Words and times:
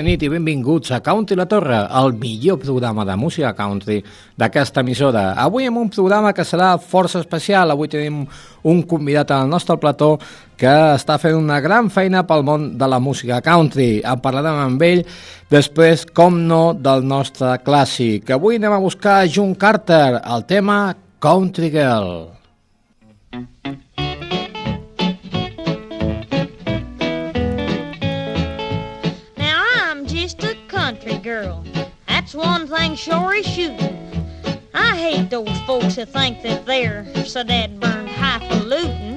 Bona 0.00 0.14
nit 0.14 0.22
i 0.24 0.30
benvinguts 0.32 0.94
a 0.96 1.02
Country 1.04 1.36
La 1.36 1.44
Torre, 1.44 1.76
el 2.00 2.14
millor 2.16 2.56
programa 2.62 3.04
de 3.04 3.18
música 3.20 3.50
country 3.52 3.98
d'aquesta 4.40 4.80
emissora. 4.80 5.34
Avui 5.36 5.68
amb 5.68 5.76
un 5.76 5.90
programa 5.92 6.32
que 6.32 6.46
serà 6.48 6.70
força 6.80 7.20
especial. 7.20 7.68
Avui 7.68 7.92
tenim 7.92 8.22
un 8.64 8.80
convidat 8.88 9.34
al 9.36 9.52
nostre 9.52 9.76
plató 9.76 10.14
que 10.56 10.72
està 10.94 11.18
fent 11.20 11.36
una 11.36 11.60
gran 11.60 11.92
feina 11.92 12.24
pel 12.24 12.48
món 12.48 12.66
de 12.80 12.88
la 12.88 12.96
música 12.96 13.42
country. 13.44 14.00
En 14.00 14.24
parlarem 14.24 14.64
amb 14.64 14.88
ell 14.88 15.04
després, 15.52 16.08
com 16.08 16.46
no, 16.48 16.72
del 16.72 17.04
nostre 17.04 17.58
clàssic. 17.60 18.32
Avui 18.32 18.56
anem 18.56 18.80
a 18.80 18.84
buscar 18.88 19.26
June 19.28 19.52
Carter, 19.52 20.22
el 20.24 20.48
tema 20.48 20.86
Country 21.20 21.74
Girl. 21.76 22.39
That's 32.32 32.46
one 32.46 32.68
thing 32.68 32.94
sure 32.94 33.34
is 33.34 33.44
shooting. 33.44 33.98
I 34.72 34.96
hate 34.96 35.30
those 35.30 35.60
folks 35.62 35.96
that 35.96 36.10
think 36.10 36.42
that 36.42 36.64
they're 36.64 37.04
so 37.24 37.42
dead 37.42 37.80
burned 37.80 38.08
highfalutin. 38.08 39.16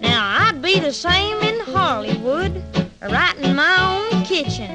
Now, 0.00 0.48
I'd 0.48 0.60
be 0.60 0.80
the 0.80 0.92
same 0.92 1.38
in 1.42 1.60
Hollywood, 1.60 2.60
right 3.00 3.36
in 3.36 3.54
my 3.54 4.10
own 4.12 4.24
kitchen. 4.24 4.68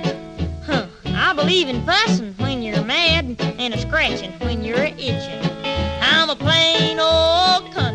Huh, 0.66 0.88
I 1.08 1.34
believe 1.34 1.68
in 1.68 1.86
fussing 1.86 2.34
when 2.38 2.64
you're 2.64 2.82
mad 2.82 3.36
and 3.42 3.74
a 3.74 3.78
scratching 3.78 4.32
when 4.40 4.64
you're 4.64 4.78
itching. 4.78 5.44
I'm 6.02 6.30
a 6.30 6.36
plain 6.38 6.98
old 6.98 7.74
country 7.74 7.95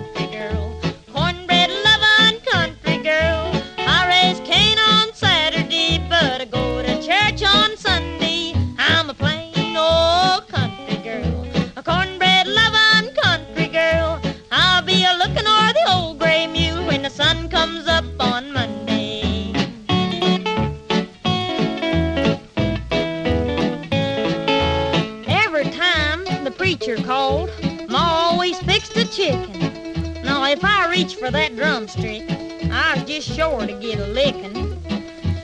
For 31.30 31.34
that 31.34 31.54
drumstick, 31.54 32.28
I 32.72 32.94
was 32.96 33.04
just 33.04 33.36
sure 33.36 33.64
to 33.64 33.72
get 33.74 34.00
a 34.00 34.06
licking. 34.08 34.76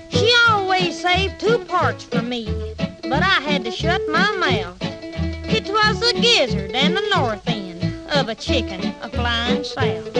She 0.08 0.34
always 0.48 1.00
saved 1.00 1.38
two 1.38 1.60
parts 1.60 2.02
for 2.02 2.22
me, 2.22 2.74
but 3.02 3.22
I 3.22 3.38
had 3.40 3.64
to 3.66 3.70
shut 3.70 4.02
my 4.08 4.32
mouth. 4.32 4.76
It 4.82 5.68
was 5.68 6.00
the 6.00 6.18
gizzard 6.20 6.72
and 6.72 6.96
the 6.96 7.08
north 7.14 7.40
end 7.46 7.84
of 8.10 8.28
a 8.28 8.34
chicken 8.34 8.96
a 9.00 9.08
flying 9.10 9.62
south. 9.62 10.16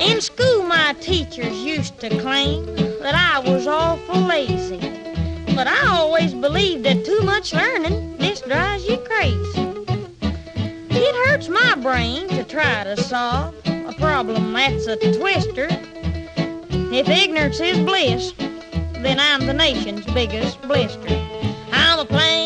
In 0.00 0.20
school, 0.20 0.62
my 0.62 0.94
teachers 1.00 1.56
used 1.56 1.98
to 1.98 2.10
claim 2.20 2.64
that 3.00 3.16
I 3.16 3.40
was 3.40 3.66
awful 3.66 4.20
lazy, 4.20 4.78
but 5.56 5.66
I 5.66 5.84
always 5.88 6.32
believed 6.32 6.84
that 6.84 7.04
too 7.04 7.22
much 7.22 7.52
learning 7.52 8.18
just 8.20 8.44
drives 8.44 8.86
you 8.86 8.98
crazy. 8.98 9.74
It 10.90 11.26
hurts 11.26 11.48
my 11.48 11.74
brain 11.74 12.28
to 12.28 12.44
try 12.44 12.84
to 12.84 12.96
solve 12.96 13.63
problem 14.04 14.52
that's 14.52 14.86
a 14.86 14.96
twister. 15.18 15.66
If 16.92 17.08
ignorance 17.08 17.58
is 17.58 17.78
bliss, 17.78 18.34
then 19.02 19.18
I'm 19.18 19.46
the 19.46 19.54
nation's 19.54 20.04
biggest 20.12 20.60
blister. 20.60 21.08
I'm 21.72 21.98
a 22.00 22.04
plain 22.04 22.43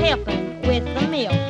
helping 0.00 0.60
with 0.62 0.84
the 0.84 1.06
milk. 1.08 1.49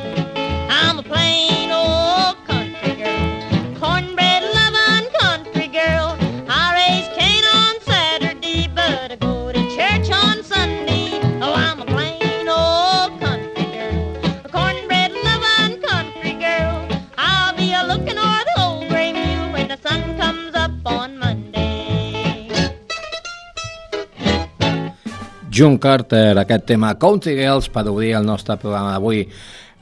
June 25.53 25.77
Carter, 25.79 26.37
aquest 26.39 26.65
tema 26.65 26.93
Country 26.97 27.35
Girls 27.35 27.67
per 27.69 27.83
obrir 27.89 28.13
el 28.15 28.25
nostre 28.25 28.55
programa 28.57 28.93
d'avui. 28.93 29.25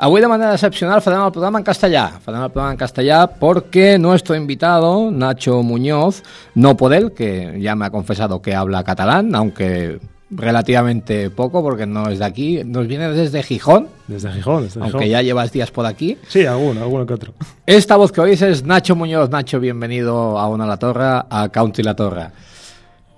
Avui 0.01 0.21
de 0.23 0.29
manera 0.31 0.53
excepcional 0.55 1.01
farem 1.03 1.25
el 1.25 1.31
programa 1.35 1.59
en 1.59 1.65
castellà. 1.67 2.05
Farem 2.23 2.45
el 2.45 2.51
programa 2.53 2.71
en 2.71 2.79
castellà 2.79 3.25
porque 3.27 3.97
nuestro 3.99 4.35
invitado, 4.35 5.11
Nacho 5.11 5.61
Muñoz, 5.61 6.23
no 6.55 6.77
por 6.77 6.93
él, 6.93 7.11
que 7.11 7.57
ya 7.59 7.75
me 7.75 7.85
ha 7.85 7.89
confesado 7.89 8.41
que 8.41 8.55
habla 8.55 8.83
catalán, 8.85 9.35
aunque 9.35 9.99
relativamente 10.31 11.29
poco 11.31 11.61
porque 11.61 11.85
no 11.85 12.07
es 12.09 12.19
de 12.19 12.25
aquí, 12.25 12.61
nos 12.63 12.87
viene 12.87 13.09
desde 13.09 13.43
Gijón, 13.43 13.87
Desde 14.07 14.31
Gijón, 14.31 14.63
desde 14.63 14.79
aunque 14.79 14.99
Gijón. 14.99 15.11
ya 15.11 15.21
llevas 15.21 15.51
días 15.51 15.69
por 15.71 15.85
aquí. 15.85 16.17
Sí, 16.27 16.45
alguno, 16.45 16.81
alguno 16.81 17.05
que 17.05 17.13
otro. 17.15 17.33
Esta 17.65 17.95
voz 17.97 18.11
que 18.11 18.21
oís 18.21 18.41
es 18.41 18.63
Nacho 18.63 18.95
Muñoz. 18.95 19.29
Nacho, 19.29 19.59
bienvenido 19.59 20.39
a 20.39 20.47
Una 20.47 20.65
La 20.65 20.77
Torre, 20.77 21.23
a 21.29 21.49
Country 21.51 21.83
La 21.83 21.95
Torre. 21.95 22.27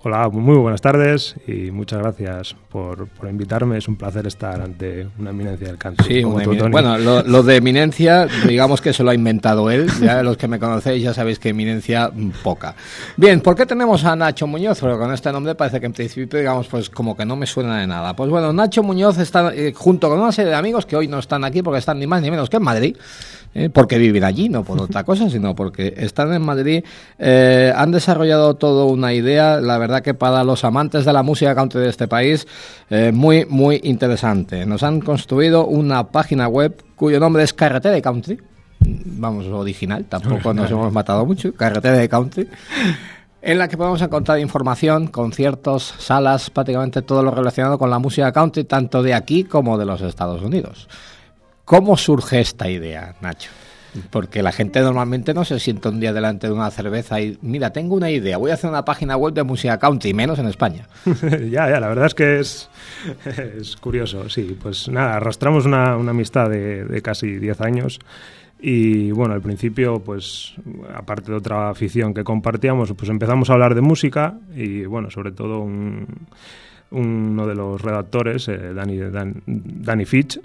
Hola, 0.03 0.29
muy 0.29 0.57
buenas 0.57 0.81
tardes 0.81 1.35
y 1.45 1.69
muchas 1.69 1.99
gracias 1.99 2.55
por, 2.69 3.07
por 3.07 3.29
invitarme. 3.29 3.77
Es 3.77 3.87
un 3.87 3.97
placer 3.97 4.25
estar 4.25 4.59
ante 4.59 5.07
una 5.19 5.29
eminencia 5.29 5.67
del 5.67 5.77
country. 5.77 6.15
Sí, 6.15 6.23
como 6.23 6.41
tú, 6.41 6.55
Tony. 6.55 6.71
bueno, 6.71 6.97
lo, 6.97 7.21
lo 7.21 7.43
de 7.43 7.57
eminencia, 7.57 8.25
digamos 8.47 8.81
que 8.81 8.93
se 8.93 9.03
lo 9.03 9.11
ha 9.11 9.13
inventado 9.13 9.69
él. 9.69 9.87
Ya 10.01 10.23
los 10.23 10.37
que 10.37 10.47
me 10.47 10.57
conocéis 10.57 11.03
ya 11.03 11.13
sabéis 11.13 11.37
que 11.37 11.49
eminencia 11.49 12.09
mm, 12.11 12.31
poca. 12.41 12.73
Bien, 13.15 13.41
¿por 13.41 13.55
qué 13.55 13.67
tenemos 13.67 14.03
a 14.03 14.15
Nacho 14.15 14.47
Muñoz? 14.47 14.79
Porque 14.79 14.97
con 14.97 15.13
este 15.13 15.31
nombre 15.31 15.53
parece 15.53 15.79
que 15.79 15.85
en 15.85 15.93
principio, 15.93 16.39
digamos, 16.39 16.67
pues 16.67 16.89
como 16.89 17.15
que 17.15 17.23
no 17.23 17.35
me 17.35 17.45
suena 17.45 17.79
de 17.79 17.85
nada. 17.85 18.15
Pues 18.15 18.31
bueno, 18.31 18.51
Nacho 18.51 18.81
Muñoz 18.81 19.19
está 19.19 19.53
eh, 19.53 19.71
junto 19.75 20.09
con 20.09 20.19
una 20.19 20.31
serie 20.31 20.49
de 20.49 20.57
amigos 20.57 20.87
que 20.87 20.95
hoy 20.95 21.07
no 21.07 21.19
están 21.19 21.43
aquí 21.43 21.61
porque 21.61 21.77
están 21.77 21.99
ni 21.99 22.07
más 22.07 22.23
ni 22.23 22.31
menos 22.31 22.49
que 22.49 22.57
en 22.57 22.63
Madrid. 22.63 22.97
Eh, 23.53 23.69
porque 23.69 23.97
viven 23.97 24.23
allí, 24.23 24.47
no 24.47 24.63
por 24.63 24.81
otra 24.81 25.03
cosa, 25.03 25.29
sino 25.29 25.55
porque 25.55 25.93
están 25.97 26.33
en 26.33 26.41
Madrid, 26.41 26.83
eh, 27.19 27.73
han 27.75 27.91
desarrollado 27.91 28.55
toda 28.55 28.85
una 28.85 29.13
idea, 29.13 29.59
la 29.59 29.77
verdad 29.77 30.01
que 30.01 30.13
para 30.13 30.43
los 30.43 30.63
amantes 30.63 31.03
de 31.03 31.11
la 31.11 31.21
música 31.21 31.53
country 31.53 31.81
de 31.81 31.89
este 31.89 32.07
país, 32.07 32.47
eh, 32.89 33.11
muy, 33.13 33.45
muy 33.45 33.81
interesante. 33.83 34.65
Nos 34.65 34.83
han 34.83 35.01
construido 35.01 35.65
una 35.65 36.07
página 36.07 36.47
web 36.47 36.81
cuyo 36.95 37.19
nombre 37.19 37.43
es 37.43 37.53
Carretera 37.53 37.93
de 37.93 38.01
Country, 38.01 38.39
vamos, 38.79 39.45
original, 39.47 40.05
tampoco 40.05 40.53
nos 40.53 40.71
hemos 40.71 40.91
matado 40.93 41.25
mucho, 41.25 41.53
Carretera 41.53 41.97
de 41.97 42.07
Country, 42.07 42.47
en 43.41 43.57
la 43.57 43.67
que 43.67 43.75
podemos 43.75 44.01
encontrar 44.01 44.39
información, 44.39 45.07
conciertos, 45.07 45.93
salas, 45.97 46.49
prácticamente 46.49 47.01
todo 47.01 47.23
lo 47.23 47.31
relacionado 47.31 47.77
con 47.77 47.89
la 47.89 47.99
música 47.99 48.31
country, 48.31 48.65
tanto 48.65 49.01
de 49.01 49.13
aquí 49.13 49.43
como 49.43 49.77
de 49.77 49.85
los 49.85 50.01
Estados 50.01 50.41
Unidos. 50.41 50.87
¿Cómo 51.65 51.97
surge 51.97 52.41
esta 52.41 52.69
idea, 52.69 53.15
Nacho? 53.21 53.49
Porque 54.09 54.41
la 54.41 54.53
gente 54.53 54.79
normalmente 54.79 55.33
no 55.33 55.43
se 55.43 55.59
sienta 55.59 55.89
un 55.89 55.99
día 55.99 56.13
delante 56.13 56.47
de 56.47 56.53
una 56.53 56.71
cerveza 56.71 57.19
y, 57.19 57.37
mira, 57.41 57.73
tengo 57.73 57.95
una 57.95 58.09
idea, 58.09 58.37
voy 58.37 58.51
a 58.51 58.53
hacer 58.53 58.69
una 58.69 58.85
página 58.85 59.17
web 59.17 59.33
de 59.33 59.43
música 59.43 59.77
country, 59.79 60.13
menos 60.13 60.39
en 60.39 60.47
España. 60.47 60.87
ya, 61.49 61.69
ya, 61.69 61.79
la 61.79 61.89
verdad 61.89 62.05
es 62.05 62.13
que 62.15 62.39
es, 62.39 62.69
curioso, 63.81 64.29
sí. 64.29 64.57
Pues 64.61 64.87
nada, 64.87 65.17
arrastramos 65.17 65.65
una, 65.65 65.93
amistad 65.93 66.49
de, 66.49 67.01
casi 67.03 67.37
10 67.37 67.59
años 67.61 67.99
y 68.61 69.11
bueno, 69.11 69.33
al 69.33 69.41
principio, 69.41 69.99
pues 69.99 70.53
aparte 70.95 71.31
de 71.31 71.37
otra 71.37 71.69
afición 71.69 72.13
que 72.13 72.23
compartíamos, 72.23 72.93
pues 72.93 73.09
empezamos 73.09 73.49
a 73.49 73.53
hablar 73.53 73.75
de 73.75 73.81
música 73.81 74.35
y 74.55 74.85
bueno, 74.85 75.09
sobre 75.11 75.31
todo 75.33 75.59
un- 75.59 76.07
uno 76.91 77.47
de 77.47 77.55
los 77.55 77.81
redactores, 77.81 78.47
eh, 78.49 78.73
Danny, 78.73 78.97
Dan- 78.97 79.41
Danny 79.45 80.03
Fitch, 80.05 80.39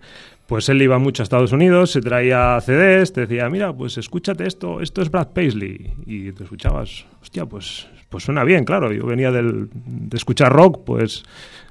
pues 0.46 0.68
él 0.68 0.80
iba 0.80 0.98
mucho 0.98 1.22
a 1.22 1.24
Estados 1.24 1.52
Unidos, 1.52 1.90
se 1.90 2.00
traía 2.00 2.58
CDs, 2.60 3.12
te 3.12 3.22
decía, 3.22 3.48
mira, 3.50 3.72
pues 3.72 3.98
escúchate 3.98 4.46
esto, 4.46 4.80
esto 4.80 5.02
es 5.02 5.10
Brad 5.10 5.28
Paisley. 5.28 5.92
Y 6.06 6.32
te 6.32 6.44
escuchabas, 6.44 7.04
hostia, 7.20 7.46
pues, 7.46 7.88
pues 8.08 8.24
suena 8.24 8.44
bien, 8.44 8.64
claro. 8.64 8.92
Yo 8.92 9.04
venía 9.06 9.32
del, 9.32 9.68
de 9.72 10.16
escuchar 10.16 10.52
rock, 10.52 10.84
pues 10.84 11.24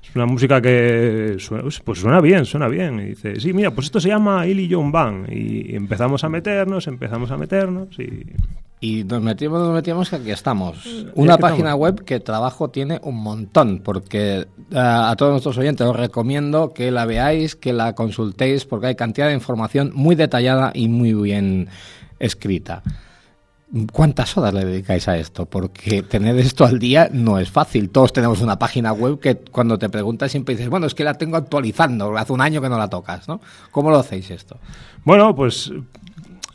es 0.04 0.16
una 0.16 0.26
música 0.26 0.62
que 0.62 1.36
suena, 1.40 1.64
pues 1.84 2.00
suena 2.00 2.20
bien, 2.20 2.46
suena 2.46 2.68
bien. 2.68 3.00
Y 3.00 3.06
dice, 3.06 3.40
sí, 3.40 3.54
mira, 3.54 3.72
pues 3.72 3.86
esto 3.86 4.02
se 4.02 4.10
llama 4.10 4.46
Illy 4.46 4.68
John 4.70 4.92
Band. 4.92 5.32
Y 5.32 5.74
empezamos 5.76 6.24
a 6.26 6.30
meternos, 6.30 6.88
empezamos 6.88 7.32
a 7.32 7.38
meternos 7.38 7.98
y... 7.98 8.24
Y 8.86 9.04
nos 9.04 9.20
metimos, 9.20 9.60
nos 9.60 9.74
metimos 9.74 10.12
que 10.12 10.18
aquí 10.18 10.30
estamos. 10.30 10.86
Una 11.16 11.34
estamos. 11.34 11.40
página 11.40 11.74
web 11.74 12.06
que 12.06 12.20
trabajo 12.20 12.70
tiene 12.70 13.00
un 13.02 13.16
montón, 13.16 13.82
porque 13.84 14.42
eh, 14.42 14.46
a 14.78 15.16
todos 15.18 15.32
nuestros 15.32 15.58
oyentes 15.58 15.88
os 15.88 15.96
recomiendo 15.96 16.72
que 16.72 16.92
la 16.92 17.06
veáis, 17.06 17.56
que 17.56 17.74
la 17.74 17.96
consultéis, 17.96 18.66
porque 18.66 18.88
hay 18.88 18.96
cantidad 18.96 19.28
de 19.30 19.34
información 19.34 19.92
muy 19.96 20.14
detallada 20.14 20.72
y 20.76 20.88
muy 20.88 21.16
bien 21.16 21.68
escrita. 22.20 22.84
¿Cuántas 23.92 24.38
horas 24.38 24.54
le 24.54 24.64
dedicáis 24.64 25.08
a 25.08 25.18
esto? 25.18 25.48
Porque 25.48 26.04
tener 26.04 26.38
esto 26.38 26.64
al 26.64 26.78
día 26.78 27.10
no 27.12 27.40
es 27.40 27.50
fácil. 27.50 27.90
Todos 27.90 28.14
tenemos 28.14 28.40
una 28.42 28.60
página 28.60 28.94
web 28.94 29.20
que 29.20 29.38
cuando 29.38 29.80
te 29.80 29.90
preguntas 29.90 30.30
siempre 30.30 30.54
dices, 30.54 30.70
bueno, 30.70 30.86
es 30.86 30.94
que 30.94 31.04
la 31.04 31.16
tengo 31.16 31.38
actualizando, 31.38 32.16
hace 32.16 32.34
un 32.34 32.42
año 32.42 32.62
que 32.62 32.70
no 32.70 32.78
la 32.78 32.88
tocas, 32.88 33.28
¿no? 33.28 33.42
¿Cómo 33.72 33.90
lo 33.90 33.98
hacéis 33.98 34.30
esto? 34.30 34.60
Bueno, 35.04 35.36
pues 35.36 35.72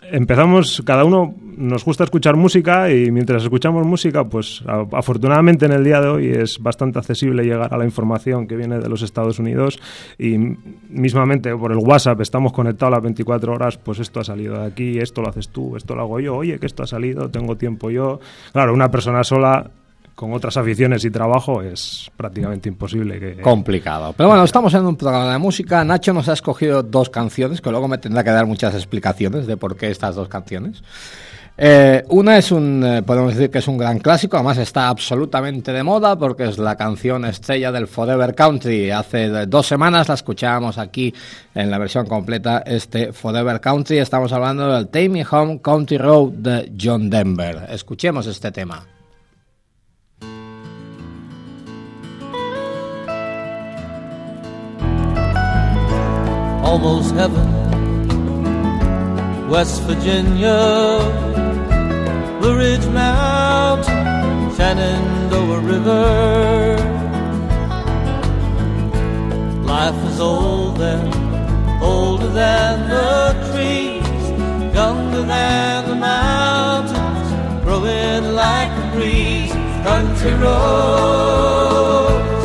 empezamos, 0.02 0.82
cada 0.84 1.04
uno 1.04 1.34
nos 1.56 1.84
gusta 1.84 2.04
escuchar 2.04 2.36
música 2.36 2.90
y 2.90 3.10
mientras 3.10 3.42
escuchamos 3.42 3.86
música, 3.86 4.24
pues 4.24 4.64
afortunadamente 4.92 5.66
en 5.66 5.72
el 5.72 5.84
día 5.84 6.00
de 6.00 6.08
hoy 6.08 6.28
es 6.28 6.58
bastante 6.58 6.98
accesible 6.98 7.44
llegar 7.44 7.72
a 7.74 7.76
la 7.76 7.84
información 7.84 8.46
que 8.46 8.56
viene 8.56 8.78
de 8.78 8.88
los 8.88 9.02
Estados 9.02 9.38
Unidos 9.38 9.78
y 10.18 10.38
mismamente 10.88 11.54
por 11.54 11.72
el 11.72 11.78
WhatsApp 11.78 12.20
estamos 12.22 12.52
conectados 12.52 12.92
las 12.92 13.02
24 13.02 13.52
horas, 13.52 13.76
pues 13.76 13.98
esto 13.98 14.20
ha 14.20 14.24
salido 14.24 14.58
de 14.58 14.66
aquí, 14.66 14.98
esto 14.98 15.20
lo 15.20 15.28
haces 15.28 15.50
tú, 15.50 15.76
esto 15.76 15.94
lo 15.94 16.02
hago 16.02 16.20
yo, 16.20 16.36
oye, 16.36 16.58
que 16.58 16.66
esto 16.66 16.82
ha 16.82 16.86
salido, 16.86 17.28
tengo 17.28 17.56
tiempo 17.56 17.90
yo. 17.90 18.20
Claro, 18.52 18.72
una 18.72 18.90
persona 18.90 19.22
sola 19.22 19.70
con 20.20 20.34
otras 20.34 20.58
aficiones 20.58 21.02
y 21.06 21.10
trabajo 21.10 21.62
es 21.62 22.10
prácticamente 22.14 22.68
imposible 22.68 23.18
que... 23.18 23.40
complicado. 23.40 24.12
Pero 24.14 24.28
bueno, 24.28 24.44
estamos 24.44 24.74
en 24.74 24.84
un 24.84 24.94
programa 24.94 25.32
de 25.32 25.38
música. 25.38 25.82
Nacho 25.82 26.12
nos 26.12 26.28
ha 26.28 26.34
escogido 26.34 26.82
dos 26.82 27.08
canciones, 27.08 27.62
que 27.62 27.70
luego 27.70 27.88
me 27.88 27.96
tendrá 27.96 28.22
que 28.22 28.28
dar 28.28 28.44
muchas 28.44 28.74
explicaciones 28.74 29.46
de 29.46 29.56
por 29.56 29.76
qué 29.76 29.90
estas 29.90 30.16
dos 30.16 30.28
canciones. 30.28 30.82
Eh, 31.56 32.04
una 32.08 32.36
es 32.36 32.52
un, 32.52 32.84
eh, 32.84 33.02
podemos 33.02 33.34
decir 33.34 33.50
que 33.50 33.60
es 33.60 33.68
un 33.68 33.78
gran 33.78 33.98
clásico, 33.98 34.36
además 34.36 34.58
está 34.58 34.88
absolutamente 34.88 35.72
de 35.72 35.82
moda 35.82 36.18
porque 36.18 36.44
es 36.44 36.58
la 36.58 36.76
canción 36.76 37.24
estrella 37.24 37.72
del 37.72 37.86
Forever 37.86 38.34
Country. 38.34 38.90
Hace 38.90 39.46
dos 39.46 39.66
semanas 39.66 40.06
la 40.08 40.16
escuchábamos 40.16 40.76
aquí 40.76 41.14
en 41.54 41.70
la 41.70 41.78
versión 41.78 42.04
completa, 42.04 42.62
este 42.66 43.14
Forever 43.14 43.58
Country. 43.58 43.96
Estamos 43.96 44.34
hablando 44.34 44.70
del 44.70 44.88
Take 44.88 45.08
Me 45.08 45.24
Home 45.30 45.62
Country 45.62 45.96
Road 45.96 46.32
de 46.32 46.72
John 46.78 47.08
Denver. 47.08 47.68
Escuchemos 47.70 48.26
este 48.26 48.52
tema. 48.52 48.99
Almost 56.62 57.14
heaven. 57.14 57.48
West 59.48 59.82
Virginia, 59.82 60.98
the 62.40 62.54
Ridge 62.54 62.86
Mountain, 62.86 64.54
Shenandoah 64.56 65.60
River. 65.60 66.76
Life 69.64 70.04
is 70.10 70.20
old 70.20 70.76
there, 70.76 71.10
older 71.82 72.28
than 72.28 72.88
the 72.88 73.34
trees, 73.50 74.30
younger 74.74 75.22
than 75.22 75.88
the 75.88 75.96
mountains, 75.96 77.64
growing 77.64 78.34
like 78.34 78.70
a 78.70 78.90
breeze. 78.94 79.52
Country 79.82 80.34
roads, 80.34 82.39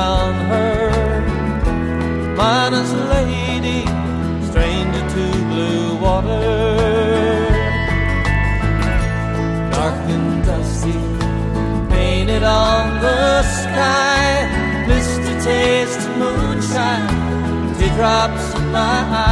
gather 0.00 0.32
round 0.32 0.38
her, 0.52 0.84
minus 2.36 2.90
lady, 3.14 3.82
stranger 4.48 5.04
to 5.14 5.24
blue 5.50 5.96
water 6.04 6.46
dark 9.72 10.00
and 10.14 10.44
dusty, 10.44 10.98
painted 11.94 12.42
on 12.42 13.00
the 13.00 13.42
sky. 13.42 14.26
Misty 14.88 15.34
taste 15.48 16.04
moonshine, 16.20 17.08
teardrops 17.78 18.46
in 18.58 18.72
my 18.72 18.98
eyes. 19.24 19.29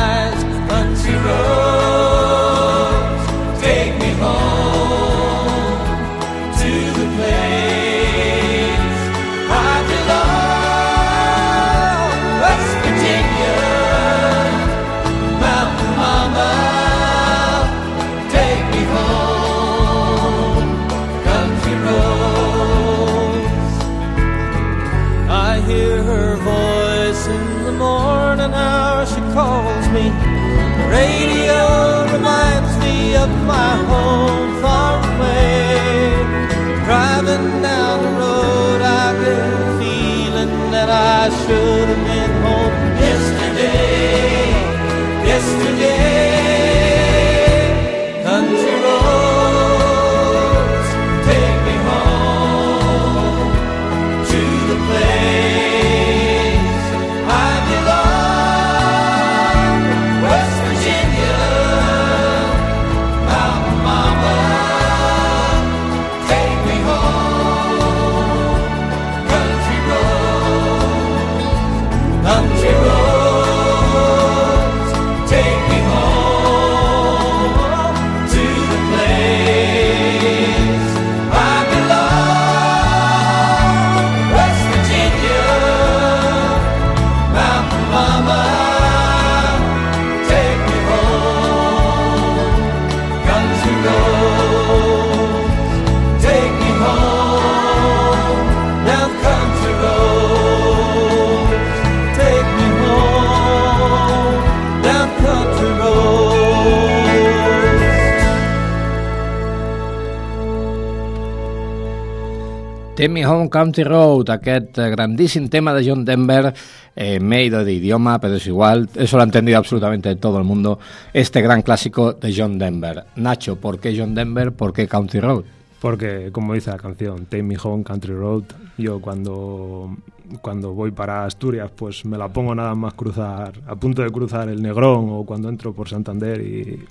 Take 112.98 113.10
Me 113.10 113.24
Home 113.24 113.48
Country 113.48 113.84
Road, 113.84 114.28
aquest 114.34 114.76
eh, 114.76 114.88
grandíssim 114.90 115.44
tema 115.48 115.72
de 115.72 115.88
John 115.88 116.04
Denver, 116.04 116.52
eh, 116.96 117.20
me 117.20 117.38
he 117.38 117.44
ido 117.44 117.64
de 117.64 117.72
idioma, 117.72 118.18
pero 118.18 118.34
es 118.34 118.46
igual, 118.48 118.90
eso 118.96 119.16
lo 119.16 119.22
ha 119.22 119.24
entendido 119.24 119.56
absolutamente 119.56 120.16
todo 120.16 120.38
el 120.38 120.42
mundo, 120.42 120.80
este 121.12 121.40
gran 121.40 121.62
clásico 121.62 122.14
de 122.14 122.34
John 122.36 122.58
Denver. 122.58 123.04
Nacho, 123.14 123.54
¿por 123.54 123.78
qué 123.78 123.96
John 123.96 124.16
Denver? 124.16 124.50
¿Por 124.50 124.72
qué 124.72 124.88
Country 124.88 125.20
Road? 125.20 125.44
Porque, 125.80 126.30
como 126.32 126.54
dice 126.54 126.72
la 126.72 126.76
canción, 126.76 127.26
Take 127.26 127.44
Me 127.44 127.56
Home 127.62 127.84
Country 127.84 128.14
Road, 128.14 128.42
yo 128.76 129.00
cuando, 129.00 129.96
cuando 130.42 130.74
voy 130.74 130.90
para 130.90 131.24
Asturias, 131.24 131.70
pues 131.70 132.04
me 132.04 132.18
la 132.18 132.26
pongo 132.26 132.52
nada 132.52 132.74
más 132.74 132.94
cruzar, 132.94 133.52
a 133.64 133.76
punto 133.76 134.02
de 134.02 134.10
cruzar 134.10 134.48
el 134.48 134.60
Negrón 134.60 135.06
o 135.10 135.24
cuando 135.24 135.48
entro 135.48 135.72
por 135.72 135.88
Santander 135.88 136.40
y 136.40 136.84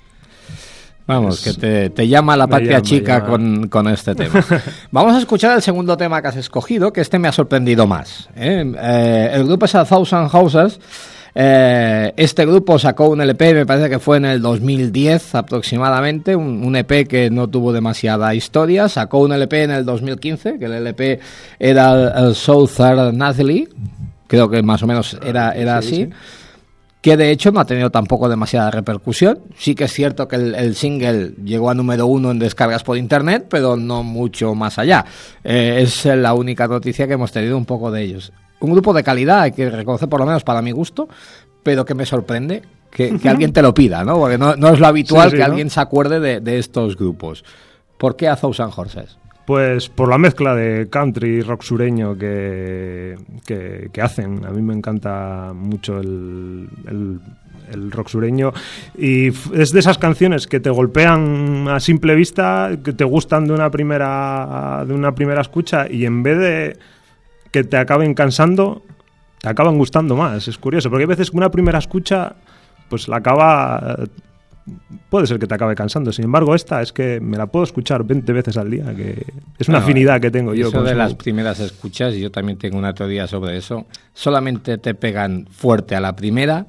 Vamos, 1.08 1.40
que 1.42 1.54
te, 1.54 1.88
te, 1.88 2.06
llama 2.06 2.36
la 2.36 2.46
patria 2.46 2.72
llama, 2.72 2.82
chica. 2.82 3.24
Con, 3.24 3.68
con, 3.68 3.88
este 3.88 4.14
tema. 4.14 4.44
Vamos 4.90 5.16
a 5.16 5.18
escuchar 5.18 5.56
el 5.56 5.62
segundo 5.62 5.96
tema 5.96 6.20
que 6.20 6.28
has 6.28 6.36
escogido, 6.36 6.92
que 6.92 7.00
este 7.00 7.18
me 7.18 7.28
ha 7.28 7.32
sorprendido 7.32 7.86
más. 7.86 8.28
¿eh? 8.36 8.62
Eh, 8.78 9.30
el 9.32 9.44
grupo 9.44 9.64
es 9.64 9.74
A 9.74 9.86
Thousand 9.86 10.28
Houses. 10.28 10.78
Eh, 11.34 12.12
este 12.14 12.44
grupo 12.44 12.78
sacó 12.78 13.08
un 13.08 13.22
LP, 13.22 13.54
me 13.54 13.64
parece 13.64 13.88
que 13.88 13.98
fue 13.98 14.18
en 14.18 14.26
el 14.26 14.42
2010 14.42 15.34
aproximadamente, 15.36 16.36
un, 16.36 16.62
un, 16.62 16.76
EP 16.76 17.08
que 17.08 17.30
no 17.30 17.48
tuvo 17.48 17.72
demasiada 17.72 18.34
historia. 18.34 18.86
Sacó 18.90 19.20
un 19.20 19.32
LP 19.32 19.62
en 19.62 19.70
el 19.70 19.86
2015, 19.86 20.58
que 20.58 20.66
el 20.66 20.72
LP 20.74 21.20
era 21.58 22.18
el, 22.18 22.26
el 22.26 22.34
Southern 22.34 23.16
Nathalie, 23.16 23.66
creo 24.26 24.50
que 24.50 24.62
más 24.62 24.82
o 24.82 24.86
menos 24.86 25.16
era, 25.24 25.52
era 25.52 25.80
sí, 25.80 25.88
así. 25.88 26.04
Sí 26.04 26.10
que 27.00 27.16
de 27.16 27.30
hecho 27.30 27.52
no 27.52 27.60
ha 27.60 27.64
tenido 27.64 27.90
tampoco 27.90 28.28
demasiada 28.28 28.70
repercusión. 28.70 29.38
Sí 29.56 29.74
que 29.74 29.84
es 29.84 29.92
cierto 29.92 30.26
que 30.26 30.36
el, 30.36 30.54
el 30.54 30.74
single 30.74 31.34
llegó 31.44 31.70
a 31.70 31.74
número 31.74 32.06
uno 32.06 32.30
en 32.30 32.38
descargas 32.38 32.82
por 32.82 32.96
internet, 32.96 33.46
pero 33.48 33.76
no 33.76 34.02
mucho 34.02 34.54
más 34.54 34.78
allá. 34.78 35.04
Eh, 35.44 35.78
es 35.82 36.04
la 36.06 36.34
única 36.34 36.66
noticia 36.66 37.06
que 37.06 37.14
hemos 37.14 37.30
tenido 37.32 37.56
un 37.56 37.64
poco 37.64 37.90
de 37.90 38.02
ellos. 38.02 38.32
Un 38.60 38.72
grupo 38.72 38.92
de 38.92 39.04
calidad, 39.04 39.42
hay 39.42 39.52
que 39.52 39.70
reconocer 39.70 40.08
por 40.08 40.18
lo 40.18 40.26
menos 40.26 40.42
para 40.42 40.60
mi 40.60 40.72
gusto, 40.72 41.08
pero 41.62 41.84
que 41.84 41.94
me 41.94 42.04
sorprende 42.04 42.62
que, 42.90 43.16
que 43.18 43.28
alguien 43.28 43.52
te 43.52 43.62
lo 43.62 43.72
pida, 43.72 44.02
¿no? 44.02 44.18
Porque 44.18 44.38
no, 44.38 44.56
no 44.56 44.70
es 44.70 44.80
lo 44.80 44.86
habitual 44.88 45.30
Sí, 45.30 45.30
sí, 45.30 45.36
que 45.36 45.44
¿no? 45.44 45.50
alguien 45.50 45.70
se 45.70 45.80
acuerde 45.80 46.18
de, 46.18 46.40
de 46.40 46.58
estos 46.58 46.96
grupos. 46.96 47.44
¿Por 47.96 48.16
qué 48.16 48.28
a 48.28 48.34
Thousand 48.34 48.72
Horses? 48.74 49.18
Pues 49.48 49.88
por 49.88 50.10
la 50.10 50.18
mezcla 50.18 50.54
de 50.54 50.90
country 50.90 51.36
y 51.36 51.40
rock 51.40 51.62
sureño 51.62 52.18
que, 52.18 53.16
que, 53.46 54.02
hacen. 54.02 54.44
A 54.44 54.50
mí 54.50 54.60
me 54.60 54.74
encanta 54.74 55.52
mucho 55.54 56.00
el, 56.00 56.68
el, 56.86 57.18
el, 57.72 57.90
rock 57.90 58.08
sureño. 58.08 58.52
Y 58.98 59.28
es 59.28 59.72
de 59.72 59.80
esas 59.80 59.96
canciones 59.96 60.46
que 60.46 60.60
te 60.60 60.68
golpean 60.68 61.66
a 61.66 61.80
simple 61.80 62.14
vista, 62.14 62.72
que 62.84 62.92
te 62.92 63.04
gustan 63.04 63.46
de 63.46 63.54
una 63.54 63.70
primera, 63.70 64.84
de 64.86 64.92
una 64.92 65.14
primera 65.14 65.40
escucha 65.40 65.90
y 65.90 66.04
en 66.04 66.22
vez 66.22 66.38
de 66.38 66.76
que 67.50 67.64
te 67.64 67.78
acaben 67.78 68.12
cansando, 68.12 68.82
te 69.40 69.48
acaban 69.48 69.78
gustando 69.78 70.14
más. 70.14 70.46
Es 70.46 70.58
curioso, 70.58 70.90
porque 70.90 71.04
hay 71.04 71.08
veces 71.08 71.30
que 71.30 71.38
una 71.38 71.50
primera 71.50 71.78
escucha 71.78 72.36
pues 72.90 73.08
la 73.08 73.16
acaba 73.16 73.96
puede 75.08 75.26
ser 75.26 75.38
que 75.38 75.46
te 75.46 75.54
acabe 75.54 75.74
cansando. 75.74 76.12
Sin 76.12 76.24
embargo, 76.24 76.54
esta 76.54 76.82
es 76.82 76.92
que 76.92 77.20
me 77.20 77.36
la 77.36 77.46
puedo 77.46 77.64
escuchar 77.64 78.04
20 78.04 78.32
veces 78.32 78.56
al 78.56 78.70
día, 78.70 78.94
que 78.94 79.26
es 79.58 79.68
una 79.68 79.78
afinidad 79.78 80.20
que 80.20 80.30
tengo 80.30 80.54
yo. 80.54 80.68
Eso 80.68 80.78
con 80.78 80.86
de 80.86 80.94
las 80.94 81.14
primeras 81.14 81.60
escuchas, 81.60 82.14
y 82.14 82.20
yo 82.20 82.30
también 82.30 82.58
tengo 82.58 82.78
una 82.78 82.94
teoría 82.94 83.26
sobre 83.26 83.56
eso, 83.56 83.86
solamente 84.14 84.78
te 84.78 84.94
pegan 84.94 85.46
fuerte 85.50 85.94
a 85.94 86.00
la 86.00 86.14
primera 86.14 86.66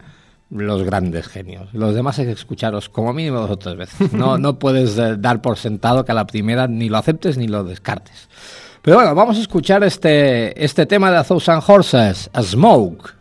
los 0.50 0.84
grandes 0.84 1.28
genios. 1.28 1.74
Los 1.74 1.94
demás 1.94 2.18
hay 2.20 2.26
que 2.26 2.32
escucharos 2.32 2.90
como 2.90 3.14
mínimo 3.14 3.40
dos 3.40 3.52
o 3.52 3.58
tres 3.58 3.76
veces. 3.76 4.14
No, 4.20 4.38
no 4.38 4.60
puedes 4.60 4.98
eh, 4.98 5.16
dar 5.18 5.42
por 5.42 5.58
sentado 5.58 6.04
que 6.04 6.12
a 6.12 6.16
la 6.16 6.26
primera 6.26 6.68
ni 6.68 6.90
lo 6.90 6.98
aceptes 6.98 7.38
ni 7.38 7.48
lo 7.48 7.64
descartes. 7.64 8.28
Pero 8.82 8.98
bueno, 8.98 9.14
vamos 9.14 9.38
a 9.38 9.42
escuchar 9.42 9.84
este, 9.84 10.64
este 10.64 10.86
tema 10.86 11.12
de 11.12 11.18
A 11.18 11.24
Thousand 11.24 11.62
Horses, 11.66 12.30
A 12.34 12.42
Smoke. 12.42 13.19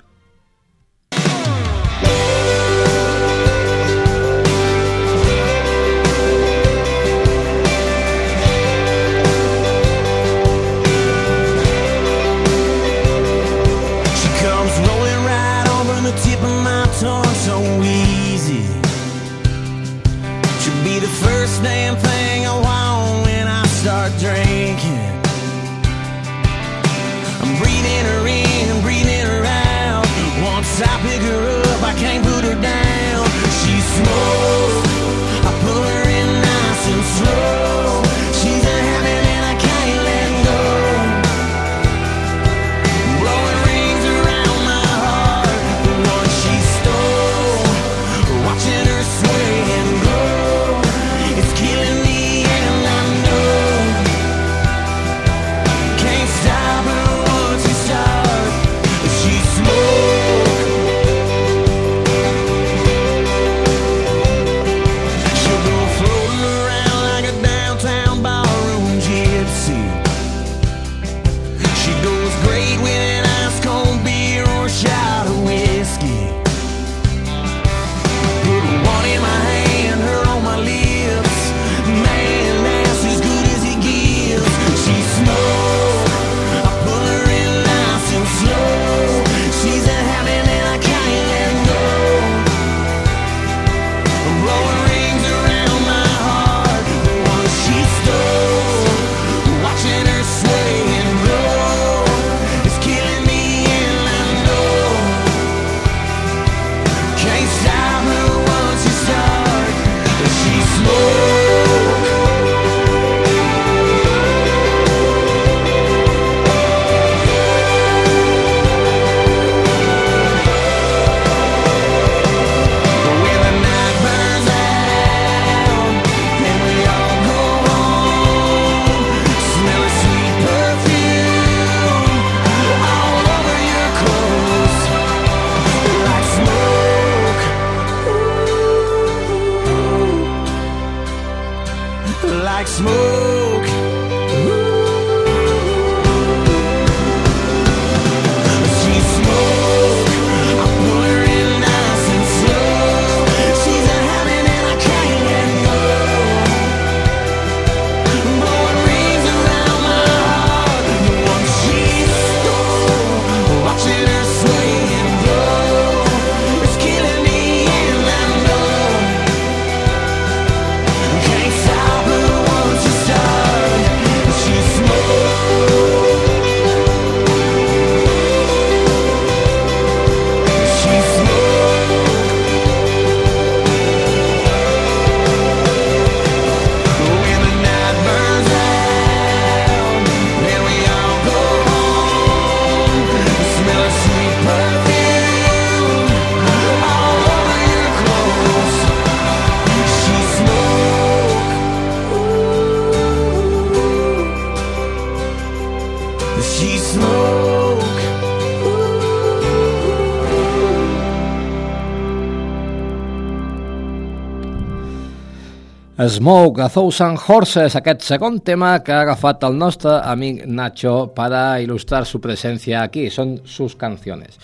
Smoke, 216.08 216.62
A 216.62 216.68
Thousand 216.68 217.18
Horses, 217.26 217.74
aquest 217.76 218.02
segon 218.06 218.38
tema 218.40 218.70
que 218.82 218.92
ha 218.94 219.02
agafat 219.04 219.42
el 219.44 219.58
nostre 219.58 219.98
amic 220.02 220.46
Nacho 220.46 221.12
para 221.14 221.60
ilustrar 221.60 222.06
su 222.06 222.20
presencia 222.20 222.82
aquí. 222.82 223.10
Son 223.10 223.42
sus 223.44 223.76
canciones. 223.76 224.38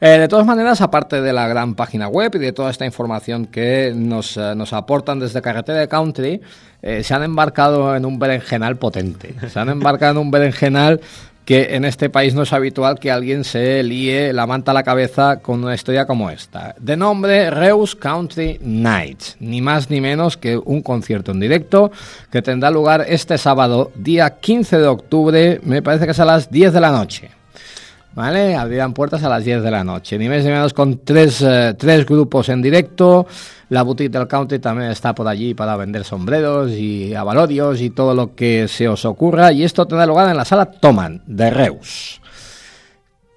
Eh, 0.00 0.18
de 0.18 0.28
todas 0.28 0.44
maneras, 0.44 0.80
aparte 0.80 1.22
de 1.22 1.32
la 1.32 1.46
gran 1.46 1.74
página 1.74 2.08
web 2.08 2.34
y 2.34 2.38
de 2.38 2.52
toda 2.52 2.70
esta 2.70 2.84
información 2.84 3.46
que 3.46 3.92
nos, 3.94 4.36
eh, 4.36 4.54
nos 4.56 4.72
aportan 4.72 5.20
desde 5.20 5.40
Carretera 5.40 5.78
de 5.78 5.88
Country, 5.88 6.40
eh, 6.82 7.02
se 7.02 7.14
han 7.14 7.22
embarcado 7.22 7.94
en 7.94 8.04
un 8.04 8.18
berenjenal 8.18 8.76
potente. 8.76 9.34
Se 9.48 9.58
han 9.58 9.68
embarcado 9.68 10.12
en 10.12 10.18
un 10.18 10.30
berenjenal 10.30 11.00
que 11.44 11.74
en 11.74 11.84
este 11.84 12.10
país 12.10 12.34
no 12.34 12.42
es 12.42 12.52
habitual 12.52 12.98
que 12.98 13.10
alguien 13.10 13.44
se 13.44 13.82
líe 13.82 14.32
la 14.32 14.46
manta 14.46 14.70
a 14.70 14.74
la 14.74 14.82
cabeza 14.82 15.40
con 15.40 15.62
una 15.62 15.74
historia 15.74 16.06
como 16.06 16.30
esta. 16.30 16.74
De 16.78 16.96
nombre 16.96 17.50
Reus 17.50 17.94
Country 17.94 18.58
Nights, 18.62 19.36
ni 19.40 19.60
más 19.60 19.90
ni 19.90 20.00
menos 20.00 20.36
que 20.36 20.56
un 20.56 20.82
concierto 20.82 21.32
en 21.32 21.40
directo 21.40 21.92
que 22.30 22.42
tendrá 22.42 22.70
lugar 22.70 23.04
este 23.08 23.36
sábado, 23.38 23.92
día 23.94 24.30
15 24.30 24.78
de 24.78 24.86
octubre, 24.86 25.60
me 25.62 25.82
parece 25.82 26.06
que 26.06 26.12
es 26.12 26.20
a 26.20 26.24
las 26.24 26.50
10 26.50 26.72
de 26.72 26.80
la 26.80 26.90
noche. 26.90 27.30
¿Vale? 28.14 28.54
Abrirán 28.54 28.92
puertas 28.92 29.24
a 29.24 29.28
las 29.28 29.44
10 29.44 29.62
de 29.62 29.70
la 29.70 29.82
noche. 29.82 30.16
Ni 30.18 30.28
más 30.28 30.44
ni 30.44 30.50
menos 30.50 30.72
con 30.72 31.04
tres, 31.04 31.42
eh, 31.42 31.74
tres 31.76 32.06
grupos 32.06 32.48
en 32.48 32.62
directo. 32.62 33.26
La 33.70 33.82
boutique 33.82 34.10
del 34.10 34.28
country 34.28 34.60
también 34.60 34.90
está 34.90 35.14
por 35.14 35.26
allí 35.26 35.54
para 35.54 35.76
vender 35.76 36.04
sombreros 36.04 36.70
y 36.70 37.14
avalorios 37.14 37.80
y 37.80 37.90
todo 37.90 38.14
lo 38.14 38.34
que 38.34 38.68
se 38.68 38.88
os 38.88 39.04
ocurra. 39.04 39.52
Y 39.52 39.64
esto 39.64 39.86
tendrá 39.86 40.06
lugar 40.06 40.30
en 40.30 40.36
la 40.36 40.44
sala 40.44 40.66
Toman 40.66 41.22
de 41.26 41.50
Reus. 41.50 42.20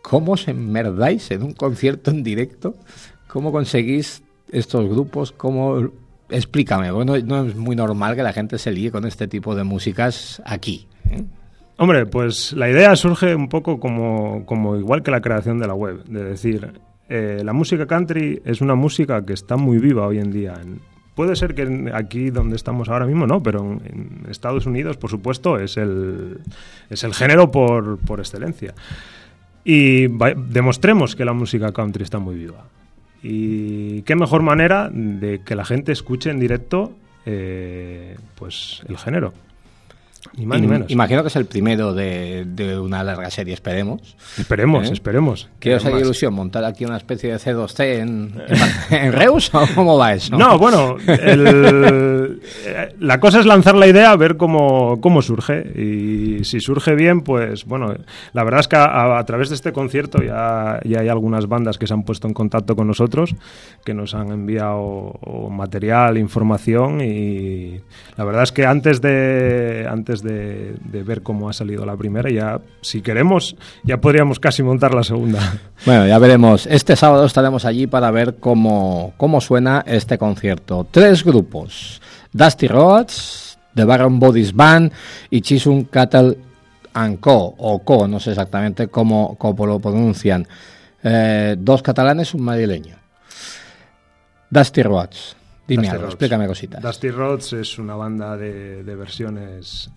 ¿Cómo 0.03 0.34
os 0.34 0.48
enmerdáis 0.48 1.31
en 1.31 1.43
un 1.43 1.53
concierto 1.53 2.12
en 2.12 2.24
directo? 2.24 2.75
¿Cómo 3.27 3.51
conseguís 3.51 4.22
estos 4.51 4.88
grupos? 4.88 5.31
¿Cómo... 5.31 5.89
Explícame, 6.29 6.91
bueno, 6.91 7.17
no 7.19 7.48
es 7.48 7.55
muy 7.55 7.75
normal 7.75 8.15
que 8.15 8.22
la 8.22 8.34
gente 8.34 8.57
se 8.57 8.72
líe 8.72 8.91
con 8.91 9.05
este 9.05 9.27
tipo 9.27 9.55
de 9.55 9.63
músicas 9.63 10.41
aquí. 10.46 10.88
¿eh? 11.10 11.23
Hombre, 11.78 12.08
pues 12.08 12.54
la 12.54 12.70
idea 12.70 12.96
surge 12.96 13.36
un 13.36 13.50
poco 13.50 13.80
como, 13.80 14.46
como 14.46 14.76
igual 14.78 15.04
que 15.04 15.12
la 15.12 15.22
creación 15.22 15.60
de 15.60 15.68
la 15.68 15.76
web, 15.76 16.04
de 16.06 16.24
decir, 16.24 16.72
eh, 17.08 17.42
la 17.44 17.54
música 17.54 17.86
country 17.86 18.42
es 18.46 18.62
una 18.62 18.74
música 18.74 19.24
que 19.24 19.34
está 19.34 19.58
muy 19.58 19.78
viva 19.78 20.08
hoy 20.08 20.18
en 20.18 20.32
día. 20.32 20.56
Puede 21.13 21.36
ser 21.36 21.54
que 21.54 21.92
aquí 21.94 22.32
donde 22.32 22.56
estamos 22.56 22.90
ahora 22.90 23.06
mismo 23.06 23.28
no, 23.28 23.42
pero 23.44 23.60
en, 23.60 24.26
Estados 24.30 24.66
Unidos, 24.66 24.98
por 24.98 25.12
supuesto, 25.12 25.60
es 25.60 25.78
el, 25.78 26.40
es 26.90 27.04
el 27.04 27.13
género 27.13 27.52
por, 27.52 28.00
por 28.00 28.20
excelencia. 28.20 28.74
Y 29.63 30.08
demostremos 30.08 31.16
que 31.16 31.26
la 31.26 31.34
música 31.34 31.72
country 31.72 32.04
está 32.04 32.18
muy 32.18 32.36
viva. 32.36 32.66
Y 33.22 34.02
qué 34.04 34.16
mejor 34.16 34.42
manera 34.42 34.90
de 34.92 35.42
que 35.44 35.56
la 35.56 35.66
gente 35.66 35.92
escuche 35.92 36.30
en 36.30 36.40
directo 36.40 36.94
eh, 37.26 38.16
pues 38.36 38.82
el 38.88 38.98
género. 38.98 39.34
Ni 40.36 40.45
más 40.45 40.60
ni 40.62 40.67
menos. 40.67 40.91
Imagino 40.91 41.21
que 41.21 41.27
es 41.30 41.36
el 41.36 41.45
primero 41.45 41.93
de, 41.93 42.45
de 42.47 42.80
una 42.80 43.03
larga 43.03 43.30
serie, 43.30 43.53
esperemos. 43.53 44.15
Esperemos, 44.38 44.89
¿Eh? 44.89 44.93
esperemos. 44.93 45.49
¿Qué 45.60 45.75
os 45.75 45.86
haría 45.86 45.99
ilusión? 46.01 46.34
¿Montar 46.34 46.63
aquí 46.65 46.86
una 46.86 46.97
especie 46.97 47.32
de 47.32 47.38
C2C 47.38 47.99
en, 47.99 48.34
en, 48.91 48.97
en 49.06 49.13
Reus 49.13 49.53
o 49.53 49.62
cómo 49.75 49.97
va 49.97 50.13
eso? 50.13 50.38
No, 50.38 50.58
bueno, 50.58 50.97
el- 51.08 52.41
la 52.99 53.19
cosa 53.19 53.39
es 53.39 53.45
lanzar 53.45 53.75
la 53.75 53.88
idea, 53.88 54.15
ver 54.15 54.38
cómo, 54.38 54.99
cómo 55.01 55.21
surge. 55.21 55.62
Y 55.75 56.43
si 56.43 56.60
surge 56.60 56.95
bien, 56.95 57.21
pues 57.21 57.65
bueno, 57.65 57.93
la 58.34 58.43
verdad 58.43 58.60
es 58.62 58.67
que 58.67 58.75
a, 58.75 59.17
a 59.17 59.25
través 59.25 59.49
de 59.49 59.56
este 59.56 59.71
concierto 59.71 60.21
ya, 60.21 60.80
ya 60.84 60.99
hay 61.01 61.10
algunas 61.10 61.47
bandas 61.47 61.77
que 61.77 61.88
se 61.88 61.93
han 61.93 62.03
puesto 62.03 62.27
en 62.27 62.34
contacto 62.34 62.75
con 62.75 62.88
nosotros, 62.88 63.36
que 63.86 63.93
nos 63.93 64.13
han 64.13 64.32
enviado 64.32 65.13
material, 65.49 66.17
información 66.17 67.01
y 67.01 67.80
la 68.17 68.23
verdad 68.23 68.43
es 68.43 68.51
que 68.51 68.65
antes 68.65 69.01
de, 69.01 69.88
antes 69.89 70.07
de, 70.08 70.76
de 70.84 71.04
ver 71.04 71.22
cómo 71.22 71.50
ha 71.50 71.54
salido 71.54 71.86
la 71.86 71.96
primera, 71.96 72.30
ya 72.30 72.60
si 72.82 73.02
queremos, 73.02 73.56
ya 73.84 74.00
podríamos 74.00 74.39
casi 74.39 74.63
montar 74.63 74.93
la 74.93 75.04
segunda. 75.04 75.39
Bueno, 75.86 76.08
ya 76.08 76.17
veremos. 76.17 76.65
Este 76.65 76.96
sábado 76.96 77.26
estaremos 77.26 77.63
allí 77.63 77.86
para 77.86 78.10
ver 78.10 78.38
cómo, 78.39 79.13
cómo 79.15 79.39
suena 79.39 79.84
este 79.86 80.17
concierto. 80.17 80.88
Tres 80.89 81.24
grupos. 81.24 82.02
Dusty 82.34 82.67
Roads, 82.67 83.60
The 83.76 83.86
Baron 83.86 84.20
Bodies 84.20 84.54
Band 84.54 84.91
y 85.30 85.41
Chisum 85.41 85.86
Cattle 85.86 86.36
and 86.93 87.20
Co. 87.20 87.54
O 87.58 87.80
Co, 87.84 88.08
no 88.08 88.20
sé 88.20 88.32
exactamente 88.32 88.88
cómo, 88.88 89.36
cómo 89.38 89.67
lo 89.67 89.80
pronuncian. 89.80 90.48
Eh, 91.04 91.56
dos 91.58 91.84
catalanes, 91.84 92.34
un 92.34 92.41
madrileño. 92.41 92.96
Dusty 94.50 94.82
Roads. 94.82 95.37
Dime 95.67 95.84
Dusty 95.84 95.89
algo, 95.89 96.01
Rhodes. 96.03 96.13
explícame 96.13 96.47
cositas. 96.47 96.82
Dusty 96.82 97.10
Rhodes 97.12 97.53
es 97.53 97.77
una 97.77 97.95
banda 97.95 98.38
de, 98.38 98.84
de 98.84 98.95
versiones 98.95 99.91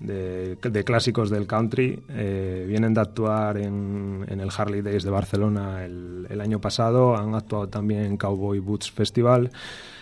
de, 0.00 0.56
de 0.56 0.84
clásicos 0.84 1.30
del 1.30 1.46
country. 1.46 2.02
Eh, 2.10 2.64
vienen 2.68 2.92
de 2.94 3.00
actuar 3.00 3.56
en, 3.58 4.24
en 4.28 4.40
el 4.40 4.50
Harley 4.56 4.82
Days 4.82 5.02
de 5.04 5.10
Barcelona 5.10 5.84
el, 5.84 6.26
el 6.28 6.40
año 6.40 6.60
pasado. 6.60 7.16
Han 7.16 7.34
actuado 7.34 7.68
también 7.68 8.02
en 8.04 8.16
Cowboy 8.16 8.58
Boots 8.58 8.90
Festival. 8.90 9.50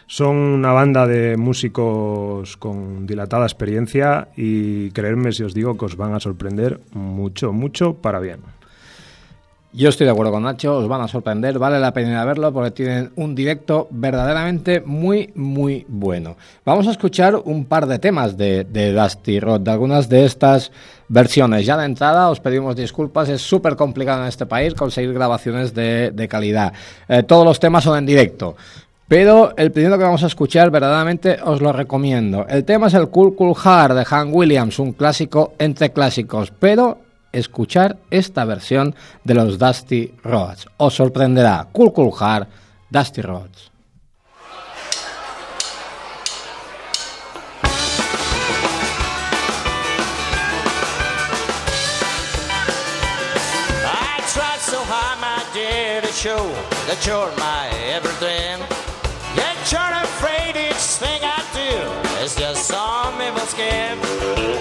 Son 0.07 0.37
una 0.37 0.73
banda 0.73 1.07
de 1.07 1.37
músicos 1.37 2.57
con 2.59 3.07
dilatada 3.07 3.47
experiencia 3.47 4.29
y 4.37 4.91
creerme 4.91 5.33
si 5.33 5.43
os 5.43 5.55
digo 5.55 5.79
que 5.79 5.87
os 5.87 5.97
van 5.97 6.15
a 6.15 6.21
sorprender 6.21 6.81
mucho, 6.93 7.53
mucho 7.53 7.95
para 7.95 8.19
bien. 8.19 8.41
Yo 9.75 9.89
estoy 9.89 10.05
de 10.05 10.11
acuerdo 10.11 10.33
con 10.33 10.43
Nacho, 10.43 10.77
os 10.77 10.87
van 10.87 11.01
a 11.01 11.09
sorprender, 11.09 11.59
vale 11.59 11.81
la 11.81 11.95
pena 11.95 12.23
verlo 12.27 12.53
porque 12.53 12.73
tienen 12.73 13.11
un 13.17 13.35
directo 13.35 13.89
verdaderamente 13.91 14.83
muy, 14.85 15.33
muy 15.35 15.87
bueno. 15.89 16.37
Vamos 16.63 16.87
a 16.89 16.91
escuchar 16.91 17.37
un 17.37 17.65
par 17.65 17.87
de 17.87 17.99
temas 17.99 18.37
de, 18.37 18.65
de 18.65 18.93
Dusty 18.93 19.41
Rod, 19.41 19.63
de 19.63 19.71
algunas 19.71 20.11
de 20.11 20.27
estas 20.27 20.73
versiones. 21.09 21.65
Ya 21.65 21.79
de 21.79 21.87
entrada 21.87 22.29
os 22.29 22.39
pedimos 22.39 22.77
disculpas, 22.77 23.31
es 23.31 23.41
súper 23.41 23.75
complicado 23.75 24.21
en 24.21 24.29
este 24.29 24.45
país 24.45 24.75
conseguir 24.75 25.15
grabaciones 25.15 25.73
de, 25.73 26.11
de 26.11 26.29
calidad. 26.29 26.75
Eh, 27.09 27.23
todos 27.23 27.47
los 27.47 27.59
temas 27.59 27.83
son 27.83 27.97
en 27.97 28.05
directo. 28.05 28.55
Pero 29.09 29.55
el 29.57 29.73
primero 29.73 29.97
que 29.97 30.05
vamos 30.05 30.23
a 30.23 30.27
escuchar 30.27 30.71
verdaderamente 30.71 31.39
os 31.43 31.63
lo 31.63 31.73
recomiendo. 31.73 32.47
El 32.47 32.65
tema 32.65 32.89
es 32.89 32.95
el 32.95 33.09
Cool 33.09 33.35
Cool 33.35 33.55
Heart 33.55 33.95
de 33.95 34.07
Han 34.11 34.35
Williams, 34.35 34.79
un 34.79 34.93
clásico 34.93 35.55
entre 35.59 35.93
clásicos, 35.93 36.53
pero 36.59 36.99
escuchar 37.33 37.99
esta 38.11 38.45
versión 38.45 38.95
de 39.25 39.35
los 39.35 39.59
Dusty 39.59 40.15
Roads. 40.23 40.69
Os 40.77 40.95
sorprenderá. 40.95 41.69
Cool 41.73 41.93
Cool 41.93 42.13
Heart, 42.13 42.49
Dusty 42.91 43.23
Roads. 43.23 43.73
Show 56.15 56.47
that 56.87 57.05
you're 57.05 57.33
my 57.37 57.69
everything. 57.91 58.61
Yet 59.35 59.59
you're 59.73 59.97
afraid 60.07 60.55
each 60.55 61.03
thing 61.03 61.21
I 61.21 61.43
do 61.53 62.23
is 62.23 62.37
just 62.37 62.69
some 62.69 63.21
evil 63.21 63.41
scheme. 63.41 64.52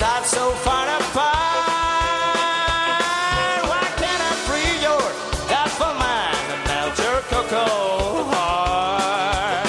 Not 0.00 0.24
so 0.24 0.50
far 0.64 0.86
apart. 0.86 1.58
Why 3.70 3.84
can't 4.00 4.22
I 4.30 4.34
free 4.46 4.74
your 4.86 5.04
doubtful 5.48 5.94
mind 5.94 6.46
and 6.52 6.62
melt 6.68 6.98
your 6.98 7.20
cocoa 7.32 8.24
heart? 8.32 9.66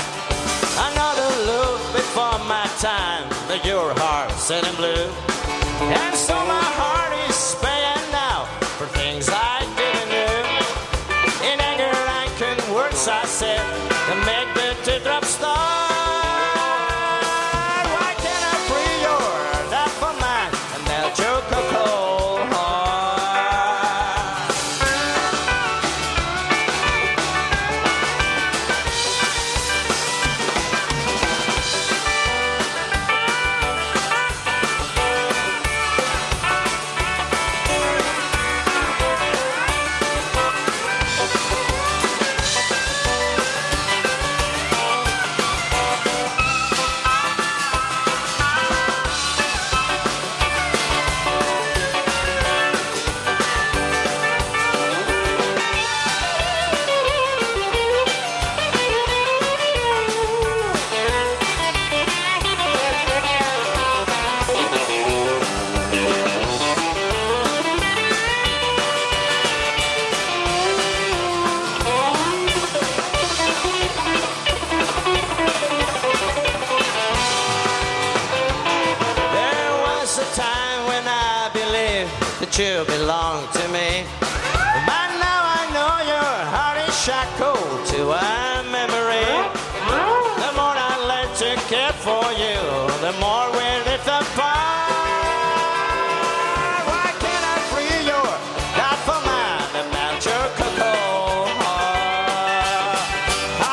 Another 0.92 1.30
look 1.52 1.80
before 1.94 2.40
my 2.48 2.66
time, 2.80 3.28
that 3.50 3.66
your 3.66 3.94
heart's 3.96 4.44
setting 4.44 4.76
blue. 4.76 5.33
You 82.74 82.86
belong 82.86 83.46
to 83.54 83.64
me. 83.70 84.04
But 84.90 85.10
now 85.26 85.42
I 85.60 85.64
know 85.76 85.94
your 86.14 86.34
heart 86.54 86.78
is 86.90 86.96
shackled 87.06 87.86
to 87.94 88.02
a 88.10 88.64
memory. 88.78 89.30
The 90.44 90.52
more 90.58 90.78
I 90.90 90.94
learn 91.10 91.30
to 91.42 91.50
care 91.70 91.96
for 92.08 92.26
you, 92.44 92.60
the 93.06 93.14
more 93.24 93.48
we 93.58 93.68
lift 93.90 94.08
apart. 94.08 94.90
Why 96.90 97.10
can't 97.24 97.46
I 97.54 97.58
free 97.72 97.98
your 98.12 98.32
mine 99.30 99.74
and 99.80 99.88
melt 99.94 100.26
your 100.26 100.46
cocoa? 100.58 101.46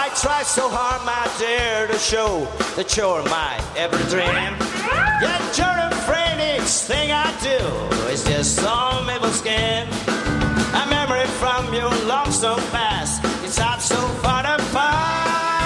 I 0.02 0.04
try 0.22 0.42
so 0.42 0.68
hard, 0.68 1.00
my 1.06 1.24
dear, 1.38 1.86
to 1.86 1.98
show 1.98 2.46
that 2.76 2.94
you're 2.96 3.24
my 3.36 3.52
every 3.76 4.04
dream. 4.12 4.79
Yet 5.20 5.58
you're 5.58 5.80
thing 6.90 7.10
I 7.12 7.30
do 7.40 7.58
is 8.08 8.22
just 8.24 8.56
some 8.56 9.10
evil 9.10 9.30
skin. 9.30 9.88
A 10.82 10.86
memory 10.88 11.26
from 11.40 11.74
your 11.74 11.90
long 12.06 12.30
so 12.30 12.56
fast, 12.74 13.24
it's 13.44 13.58
out 13.58 13.82
so 13.82 14.00
far 14.22 14.44
apart. 14.44 14.70
Why 14.72 15.59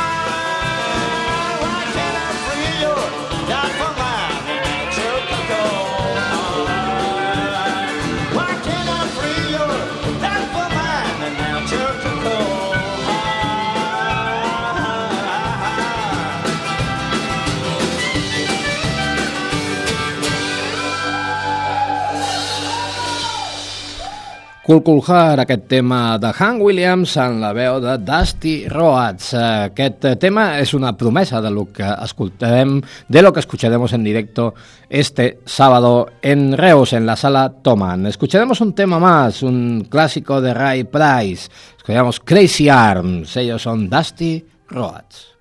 Cool 24.65 24.83
Cool 24.83 25.03
Heart, 25.03 25.41
aquest 25.43 25.67
tema 25.69 26.17
de 26.17 26.31
Hank 26.33 26.63
Williams 26.65 27.19
en 27.21 27.35
la 27.43 27.51
veu 27.53 27.83
de 27.85 27.99
Dusty 28.01 28.55
Rhodes. 28.73 29.35
Aquest 29.37 30.07
tema 30.23 30.47
és 30.57 30.73
una 30.73 30.95
promesa 30.97 31.43
de 31.45 31.51
lo 31.53 31.67
que 31.69 31.85
escoltarem, 31.85 32.79
de 33.07 33.21
lo 33.21 33.35
que 33.35 33.43
escucharemos 33.45 33.93
en 33.93 34.03
directo 34.05 34.55
este 34.89 35.41
sábado 35.45 36.09
en 36.23 36.57
Reus, 36.57 36.95
en 36.95 37.05
la 37.05 37.15
sala 37.15 37.53
Toman. 37.61 38.07
Escucharemos 38.07 38.63
un 38.63 38.73
tema 38.75 38.99
más, 38.99 39.43
un 39.43 39.87
clásico 39.91 40.41
de 40.41 40.55
Ray 40.55 40.85
Price. 40.85 41.51
Escuchamos 41.77 42.21
Crazy 42.21 42.71
Arms. 42.71 43.37
Ellos 43.37 43.61
son 43.61 43.91
Dusty 43.91 44.47
Rhodes. 44.71 45.34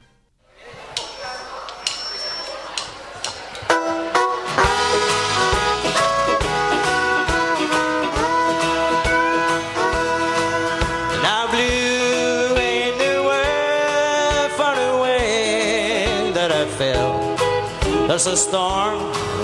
Felt. 16.77 17.37
There's 18.07 18.27
a 18.27 18.37
storm 18.37 18.99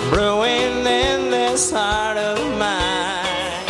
brewing 0.10 0.86
in 0.86 1.32
this 1.32 1.72
heart 1.72 2.18
of 2.18 2.38
mine. 2.58 3.66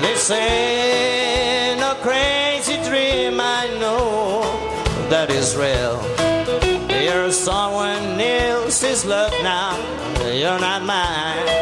This 0.00 0.30
ain't 0.30 1.80
no 1.80 1.94
crazy 2.02 2.76
dream, 2.88 3.40
I 3.40 3.68
know 3.80 4.42
that 5.10 5.30
is 5.30 5.56
real. 5.56 5.98
You're 7.02 7.32
someone 7.32 8.20
else's 8.20 9.04
love 9.04 9.32
now, 9.42 9.76
you're 10.24 10.60
not 10.60 10.82
mine. 10.82 11.61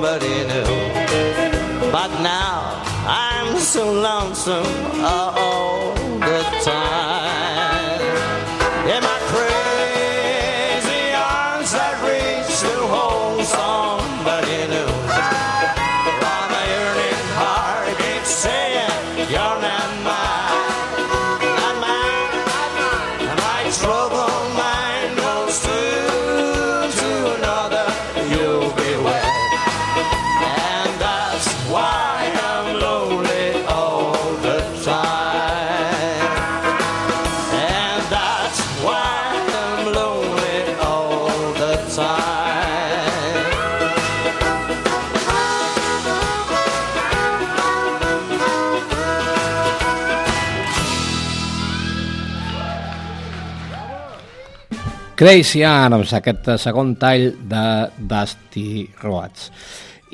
Somebody 0.00 0.44
new. 0.46 1.92
But 1.92 2.08
now 2.22 2.82
I'm 3.06 3.58
so 3.58 3.92
lonesome 3.92 4.64
all 5.04 5.49
Crazy 55.20 55.60
Arms, 55.68 56.14
aquest 56.16 56.46
segon 56.62 56.94
tall 56.96 57.26
de 57.50 57.64
Dusty 58.08 58.86
Rhodes. 59.02 59.50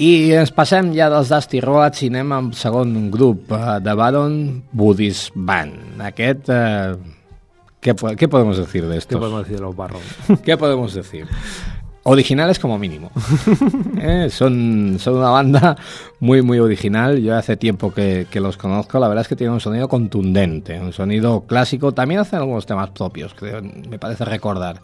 I 0.02 0.32
ens 0.34 0.50
passem 0.50 0.88
ja 0.96 1.06
dels 1.12 1.30
Dusty 1.30 1.60
Rhodes 1.62 2.02
i 2.02 2.08
anem 2.10 2.32
al 2.34 2.48
segon 2.58 2.96
grup 3.14 3.52
eh, 3.54 3.76
de 3.86 3.94
Baron 3.94 4.34
Buddhist 4.74 5.30
Band. 5.36 6.02
Aquest, 6.08 6.50
eh, 6.50 6.96
¿qué, 7.78 7.94
¿qué 8.18 8.26
podemos 8.26 8.58
decir 8.58 8.82
de 8.82 8.94
¿Qué 8.96 8.98
estos? 8.98 9.20
podemos 9.20 9.44
decir 9.44 9.60
de 9.60 9.62
los 9.62 9.76
barros? 9.76 10.02
¿Qué 10.44 10.56
podemos 10.56 10.92
decir? 10.92 11.28
Originales 12.08 12.58
como 12.58 12.78
mínimo. 12.78 13.10
Eh, 13.98 14.28
son, 14.30 14.98
son 15.00 15.16
una 15.16 15.30
banda 15.30 15.76
muy, 16.20 16.40
muy 16.42 16.60
original. 16.60 17.20
Yo 17.20 17.34
hace 17.34 17.56
tiempo 17.56 17.92
que, 17.92 18.26
que 18.30 18.40
los 18.40 18.56
conozco. 18.56 19.00
La 19.00 19.08
verdad 19.08 19.22
es 19.22 19.28
que 19.28 19.34
tienen 19.34 19.54
un 19.54 19.60
sonido 19.60 19.88
contundente, 19.88 20.78
un 20.78 20.92
sonido 20.92 21.40
clásico. 21.40 21.92
También 21.92 22.20
hacen 22.20 22.38
algunos 22.38 22.66
temas 22.66 22.90
propios, 22.90 23.34
creo, 23.34 23.60
me 23.62 23.98
parece 23.98 24.24
recordar. 24.24 24.80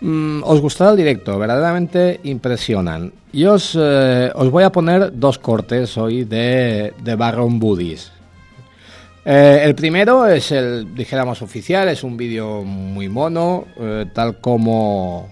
Mm, 0.00 0.42
os 0.44 0.60
gustará 0.60 0.90
el 0.90 0.96
directo, 0.96 1.38
verdaderamente 1.38 2.20
impresionan. 2.24 3.12
Y 3.32 3.46
os, 3.46 3.76
eh, 3.80 4.30
os 4.34 4.50
voy 4.50 4.62
a 4.62 4.70
poner 4.70 5.18
dos 5.18 5.38
cortes 5.38 5.96
hoy 5.96 6.24
de, 6.24 6.92
de 7.02 7.14
Baron 7.16 7.58
Buddies. 7.58 8.12
Eh, 9.24 9.62
el 9.64 9.74
primero 9.74 10.26
es 10.26 10.52
el, 10.52 10.94
dijéramos, 10.94 11.40
oficial, 11.40 11.88
es 11.88 12.04
un 12.04 12.16
vídeo 12.16 12.62
muy 12.62 13.08
mono, 13.08 13.64
eh, 13.78 14.04
tal 14.12 14.38
como, 14.38 15.30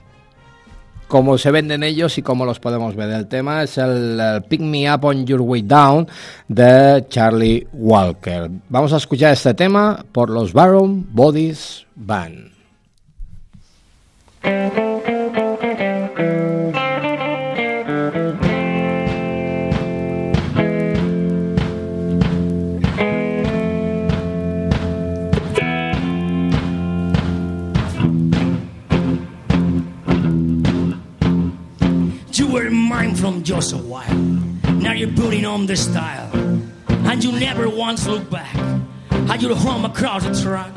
como 1.09 1.37
se 1.37 1.51
venden 1.51 1.83
ellos 1.83 2.17
y 2.17 2.23
como 2.23 2.47
los 2.47 2.59
podemos 2.59 2.97
ver. 2.97 3.11
El 3.11 3.29
tema 3.29 3.63
es 3.63 3.77
el, 3.77 4.19
el 4.19 4.43
Pick 4.45 4.63
Me 4.63 4.93
Up 4.93 5.05
on 5.05 5.27
Your 5.27 5.43
Way 5.43 5.63
Down 5.63 6.09
de 6.49 7.05
Charlie 7.09 7.67
Walker. 7.73 8.51
Vamos 8.71 8.95
a 8.95 8.97
escuchar 8.97 9.35
este 9.35 9.53
tema 9.53 10.05
por 10.13 10.31
los 10.31 10.55
Baron 10.55 11.07
Bodies 11.13 11.87
Band. 11.95 12.51
Just 33.53 33.75
a 33.75 33.77
while. 33.77 34.15
Now 34.81 34.93
you're 34.93 35.13
putting 35.13 35.45
on 35.45 35.67
the 35.67 35.77
style. 35.77 36.31
And 36.89 37.23
you 37.23 37.33
never 37.33 37.69
once 37.69 38.07
look 38.07 38.31
back. 38.31 38.57
How 39.29 39.35
you 39.35 39.55
home 39.55 39.85
across 39.85 40.25
the 40.25 40.33
track. 40.43 40.75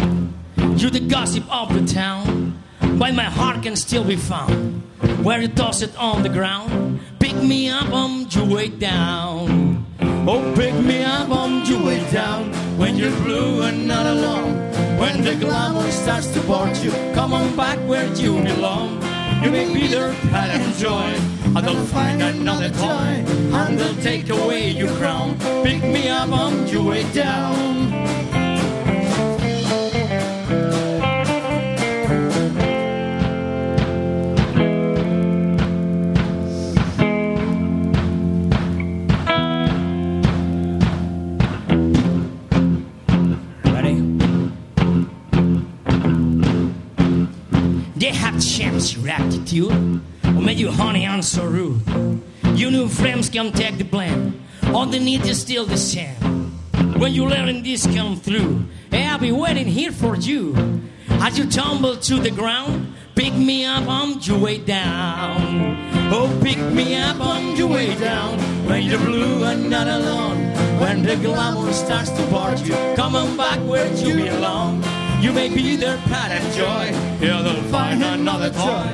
You're 0.79 0.91
the 0.91 0.99
gossip 0.99 1.45
of 1.49 1.73
the 1.73 1.85
town. 1.87 2.61
But 2.99 3.13
my 3.13 3.29
heart 3.37 3.63
can 3.63 3.77
still 3.77 4.03
be 4.03 4.17
found. 4.17 4.83
Where 5.23 5.39
you 5.39 5.47
toss 5.47 5.81
it 5.83 5.95
on 5.95 6.23
the 6.23 6.27
ground. 6.27 6.99
Pick 7.17 7.35
me 7.35 7.69
up 7.69 7.93
on 7.93 8.27
your 8.31 8.45
way 8.45 8.67
down. 8.67 9.85
Oh, 10.27 10.53
pick 10.57 10.73
me 10.73 11.01
up 11.01 11.29
on 11.29 11.65
your 11.65 11.81
way 11.81 12.03
down. 12.11 12.51
When 12.77 12.97
you're 12.97 13.17
blue 13.23 13.61
and 13.61 13.87
not 13.87 14.05
alone. 14.05 14.51
When 14.99 15.23
the 15.23 15.35
glamour 15.35 15.89
starts 15.91 16.27
to 16.33 16.41
board 16.41 16.75
you. 16.83 16.91
Come 17.13 17.31
on 17.31 17.55
back 17.55 17.79
where 17.87 18.13
you 18.15 18.43
belong. 18.43 19.04
You 19.43 19.51
may 19.51 19.73
be 19.73 19.87
their 19.87 20.13
pride 20.29 20.51
and 20.51 20.73
joy, 20.75 21.13
and 21.55 21.57
they'll 21.57 21.85
find 21.85 22.21
another 22.21 22.69
toy, 22.69 23.23
and 23.53 23.77
they'll 23.79 24.01
take 24.01 24.29
away 24.29 24.71
your 24.71 24.89
crown. 24.97 25.37
Pick 25.63 25.81
me 25.83 26.07
up 26.07 26.31
on 26.31 26.67
your 26.67 26.83
way 26.83 27.03
down. 27.13 28.24
Have 48.35 48.91
your 48.91 49.07
attitude, 49.07 50.01
or 50.25 50.41
made 50.41 50.59
you 50.59 50.69
honey 50.69 51.05
and 51.05 51.23
so 51.23 51.45
rude. 51.45 51.81
You 52.53 52.69
new 52.69 52.89
friends 52.89 53.29
can 53.29 53.53
take 53.53 53.77
the 53.77 53.85
blame, 53.85 54.43
underneath 54.61 55.25
is 55.25 55.39
still 55.39 55.65
the 55.65 55.77
same. 55.77 56.51
When 56.99 57.13
you 57.13 57.27
letting 57.27 57.63
this 57.63 57.87
come 57.87 58.17
through, 58.17 58.65
hey, 58.91 59.07
I'll 59.07 59.19
be 59.19 59.31
waiting 59.31 59.67
here 59.67 59.93
for 59.93 60.17
you. 60.17 60.53
As 61.07 61.37
you 61.37 61.49
tumble 61.49 61.95
to 61.95 62.19
the 62.19 62.29
ground, 62.29 62.93
pick 63.15 63.33
me 63.33 63.63
up 63.63 63.87
on 63.87 64.19
your 64.19 64.37
way 64.37 64.57
down. 64.57 65.77
Oh, 66.11 66.27
pick 66.43 66.57
me 66.57 66.97
up 66.97 67.21
on 67.21 67.55
your 67.55 67.69
way 67.69 67.95
down. 67.95 68.37
When 68.67 68.83
you're 68.83 68.99
blue 68.99 69.45
and 69.45 69.69
not 69.69 69.87
alone, 69.87 70.53
when 70.81 71.03
the 71.03 71.15
glamour 71.15 71.71
starts 71.71 72.09
to 72.09 72.27
part 72.27 72.59
you, 72.65 72.75
come 72.97 73.15
on 73.15 73.37
back 73.37 73.59
where 73.59 73.87
you 73.95 74.25
belong. 74.25 74.83
You 75.25 75.33
may 75.33 75.49
be 75.49 75.75
their 75.75 75.97
pride 76.05 76.33
and 76.33 76.53
joy. 76.53 76.85
Yeah, 77.19 77.41
they'll 77.41 77.63
find 77.71 78.03
another 78.03 78.51
toy. 78.51 78.87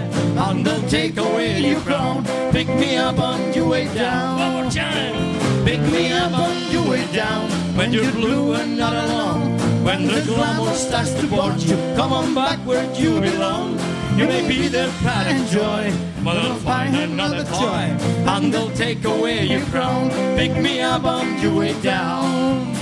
And 0.48 0.65
they'll 0.65 0.88
take 0.88 1.17
away 1.17 1.60
your 1.60 1.82
crown. 1.82 2.24
Pick 2.54 2.70
me 2.70 2.96
up 2.96 3.20
on 3.20 3.52
your 3.52 3.67
way 3.67 3.94
down. 3.94 4.39
One 4.39 4.63
more 4.63 4.72
time. 4.72 5.65
Pick 5.65 5.82
me 5.91 6.13
up 6.13 6.32
on 6.32 6.72
your 6.72 6.88
way 6.89 7.06
down. 7.12 7.50
When 7.76 7.91
you're 7.91 8.13
blue 8.13 8.54
and 8.54 8.78
not 8.78 8.94
alone. 8.94 9.58
When 9.84 10.08
the 10.08 10.22
glamour 10.22 10.74
starts 10.74 11.12
to 11.15 11.28
board 11.28 11.60
you. 11.60 11.76
Come 11.98 12.13
on 12.13 12.34
back 12.34 12.60
where 12.60 12.89
you 12.94 13.20
belong. 13.20 13.78
You 14.17 14.26
may 14.26 14.48
be 14.48 14.70
their 14.70 14.89
pride 15.04 15.28
and 15.28 15.46
joy. 15.50 15.91
But 16.24 16.41
they'll 16.41 16.56
find 16.63 16.96
another 16.96 17.44
toy. 17.44 17.84
And 18.32 18.54
they'll 18.54 18.72
take 18.72 19.04
away 19.04 19.48
your 19.48 19.65
crown. 19.65 20.10
Pick 20.38 20.56
me 20.56 20.80
up 20.80 21.04
on 21.04 21.41
your 21.41 21.56
way 21.56 21.74
down 21.82 22.81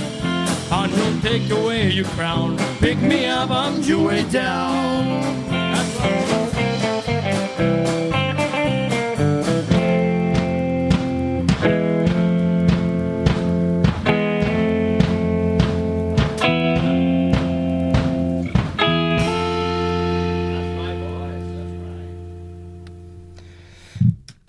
and 0.72 0.92
he'll 0.92 1.20
take 1.20 1.50
away 1.50 1.90
your 1.90 2.06
crown. 2.06 2.56
Pick 2.78 2.98
me 2.98 3.26
up 3.26 3.50
on 3.50 3.82
your 3.82 4.06
way 4.06 4.22
down. 4.30 5.20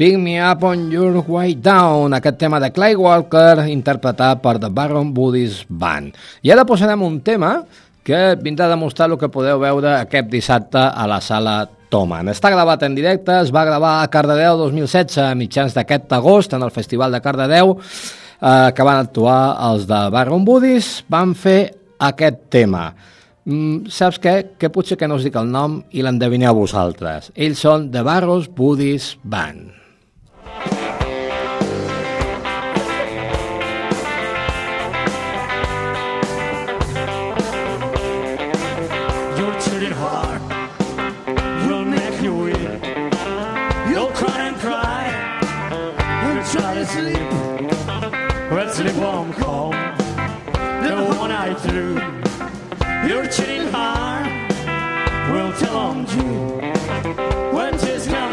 Pick 0.02 0.18
Me 0.18 0.42
Up 0.42 0.64
on 0.64 0.90
Your 0.90 1.24
Way 1.28 1.60
Down, 1.62 2.16
aquest 2.16 2.40
tema 2.42 2.58
de 2.60 2.72
Clay 2.74 2.96
Walker 2.98 3.68
interpretat 3.70 4.40
per 4.42 4.56
The 4.58 4.72
Baron 4.74 5.12
Buddhist 5.14 5.68
Band. 5.70 6.16
I 6.42 6.50
ara 6.50 6.64
posarem 6.66 7.04
un 7.06 7.20
tema 7.22 7.52
que 8.02 8.32
vindrà 8.42 8.66
a 8.66 8.72
demostrar 8.72 9.12
el 9.12 9.20
que 9.22 9.30
podeu 9.30 9.60
veure 9.62 9.92
aquest 10.00 10.32
dissabte 10.32 10.82
a 10.82 11.04
la 11.06 11.20
sala 11.22 11.68
Toman. 11.94 12.32
Està 12.34 12.50
gravat 12.50 12.82
en 12.88 12.96
directe, 12.98 13.36
es 13.44 13.52
va 13.54 13.62
gravar 13.68 13.92
a 14.00 14.08
Cardedeu 14.10 14.58
2016 14.64 15.20
a 15.22 15.36
mitjans 15.38 15.78
d'aquest 15.78 16.16
agost 16.18 16.56
en 16.58 16.66
el 16.66 16.74
Festival 16.74 17.14
de 17.14 17.20
Cardedeu 17.22 17.76
eh, 17.78 18.72
que 18.74 18.88
van 18.88 19.04
actuar 19.04 19.38
els 19.68 19.86
de 19.86 20.00
Baron 20.16 20.48
Buddhist, 20.50 21.04
van 21.14 21.36
fer 21.38 21.76
aquest 22.08 22.48
tema. 22.50 22.88
Mm, 23.46 23.86
saps 23.94 24.18
què? 24.18 24.34
Que 24.58 24.74
potser 24.74 24.98
que 24.98 25.06
no 25.06 25.22
us 25.22 25.30
dic 25.30 25.38
el 25.38 25.54
nom 25.54 25.78
i 25.94 26.02
l'endevineu 26.02 26.58
vosaltres. 26.58 27.30
Ells 27.36 27.62
són 27.68 27.92
The 27.94 28.02
Barros 28.02 28.50
Buddhist 28.50 29.22
Band. 29.22 29.78
Hard. 39.94 40.42
You'll 41.66 41.86
make 41.86 42.22
you 42.22 42.34
weak. 42.34 42.56
You'll 43.90 44.12
cry 44.12 44.48
and 44.48 44.58
cry. 44.58 45.04
You'll 46.24 46.44
try 46.46 46.74
to 46.76 46.86
sleep. 46.86 47.32
Well, 48.52 48.70
sleep 48.70 48.96
won't 48.96 49.36
come. 49.36 49.72
The 50.84 51.16
one 51.20 51.32
I 51.32 51.54
threw. 51.56 51.96
You're 53.08 53.28
cheating 53.28 53.68
hard. 53.72 54.28
We'll 55.32 55.54
tell 55.54 55.78
on 55.78 56.08
you. 56.16 56.62
When 57.56 57.78
come 57.78 58.31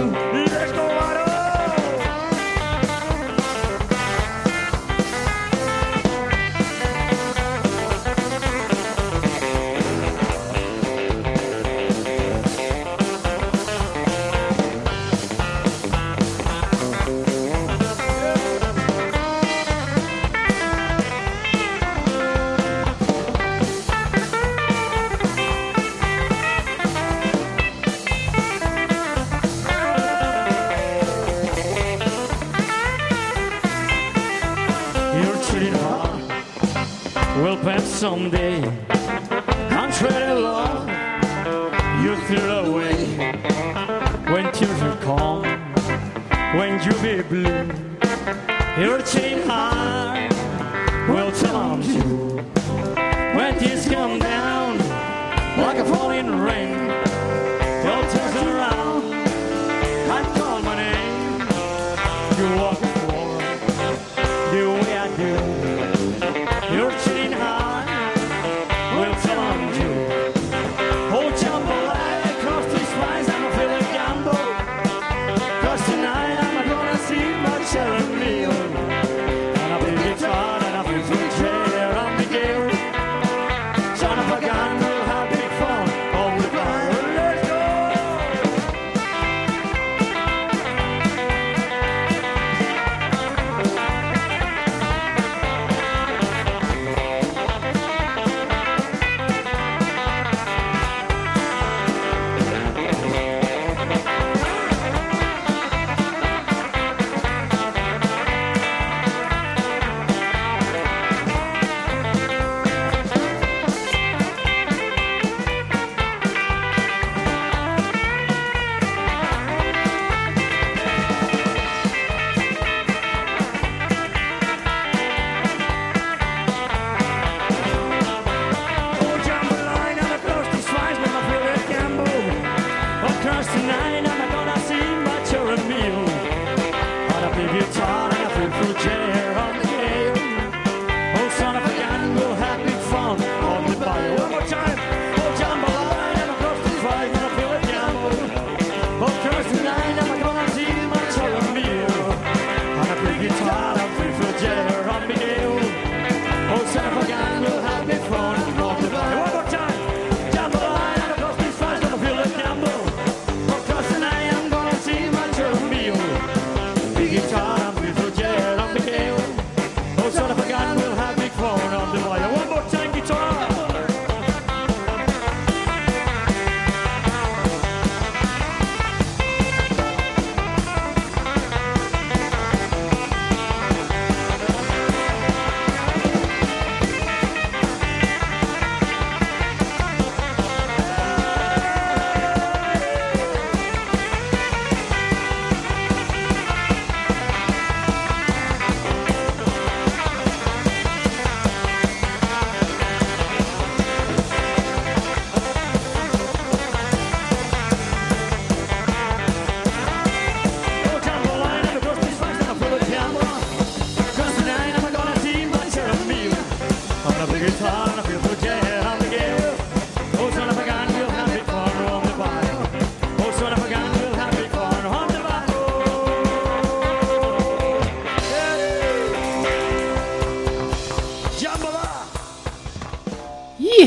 you. 0.00 0.39
someday. 38.00 38.62
Contrary 39.68 40.40
law, 40.40 40.86
you 42.02 42.16
threw 42.24 42.48
away 42.48 43.04
when 44.32 44.50
tears 44.52 44.82
will 44.82 44.96
come, 44.96 45.42
when 46.56 46.82
you 46.82 46.92
be 47.02 47.20
blue, 47.20 47.68
your 48.82 49.02
chain 49.02 49.46
heart 49.46 50.32
will 51.10 51.30
taunt 51.30 51.84
you. 51.84 52.29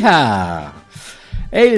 ¡Hija! 0.04 0.74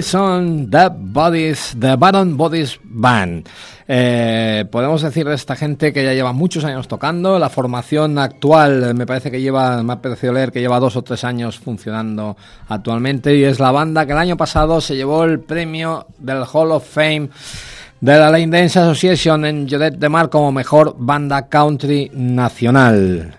Son 0.01 0.67
The 0.71 0.89
Bodies, 0.97 1.78
The 1.80 1.95
Baron 1.95 2.36
Bodies 2.36 2.80
Band. 2.82 3.47
Eh, 3.88 4.65
podemos 4.71 5.03
decir 5.03 5.28
de 5.28 5.36
esta 5.36 5.55
gente 5.55 5.93
que 5.93 6.03
ya 6.03 6.13
lleva 6.13 6.34
muchos 6.34 6.65
años 6.65 6.88
tocando. 6.88 7.38
La 7.38 7.49
formación 7.49 8.17
actual 8.17 8.95
me 8.95 9.05
parece 9.05 9.30
que 9.30 9.39
lleva, 9.39 9.84
me 9.84 9.93
ha 9.93 10.01
parecido 10.01 10.34
leer 10.34 10.51
que 10.51 10.59
lleva 10.59 10.80
dos 10.80 10.95
o 10.95 11.03
tres 11.03 11.23
años 11.23 11.59
funcionando 11.59 12.36
actualmente 12.67 13.36
y 13.36 13.43
es 13.43 13.59
la 13.59 13.69
banda 13.69 14.07
que 14.07 14.13
el 14.13 14.17
año 14.17 14.38
pasado 14.38 14.82
se 14.82 14.95
llevó 14.95 15.23
el 15.23 15.41
premio 15.41 16.07
del 16.17 16.45
Hall 16.51 16.71
of 16.71 16.89
Fame 16.89 17.30
de 18.01 18.17
la 18.17 18.32
Line 18.32 18.57
Dance 18.57 18.80
Association 18.80 19.45
en 19.45 19.67
Lloret 19.67 19.99
de 19.99 20.09
Mar 20.09 20.32
como 20.32 20.51
mejor 20.51 20.95
banda 20.97 21.47
country 21.47 22.09
nacional. 22.11 23.36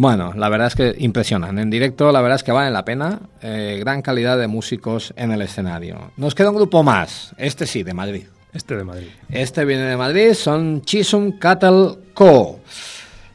Bueno, 0.00 0.32
la 0.34 0.48
verdad 0.48 0.68
es 0.68 0.74
que 0.76 0.94
impresionan. 0.96 1.58
En 1.58 1.68
directo, 1.68 2.10
la 2.10 2.22
verdad 2.22 2.36
es 2.36 2.42
que 2.42 2.52
valen 2.52 2.72
la 2.72 2.86
pena. 2.86 3.20
Eh, 3.42 3.76
gran 3.80 4.00
calidad 4.00 4.38
de 4.38 4.46
músicos 4.46 5.12
en 5.14 5.30
el 5.30 5.42
escenario. 5.42 6.12
Nos 6.16 6.34
queda 6.34 6.48
un 6.48 6.56
grupo 6.56 6.82
más. 6.82 7.34
Este 7.36 7.66
sí, 7.66 7.82
de 7.82 7.92
Madrid. 7.92 8.24
Este 8.54 8.78
de 8.78 8.84
Madrid. 8.84 9.08
Este 9.28 9.62
viene 9.66 9.82
de 9.82 9.98
Madrid. 9.98 10.32
Son 10.32 10.80
Chisholm 10.80 11.32
Cattle 11.32 11.98
Co. 12.14 12.60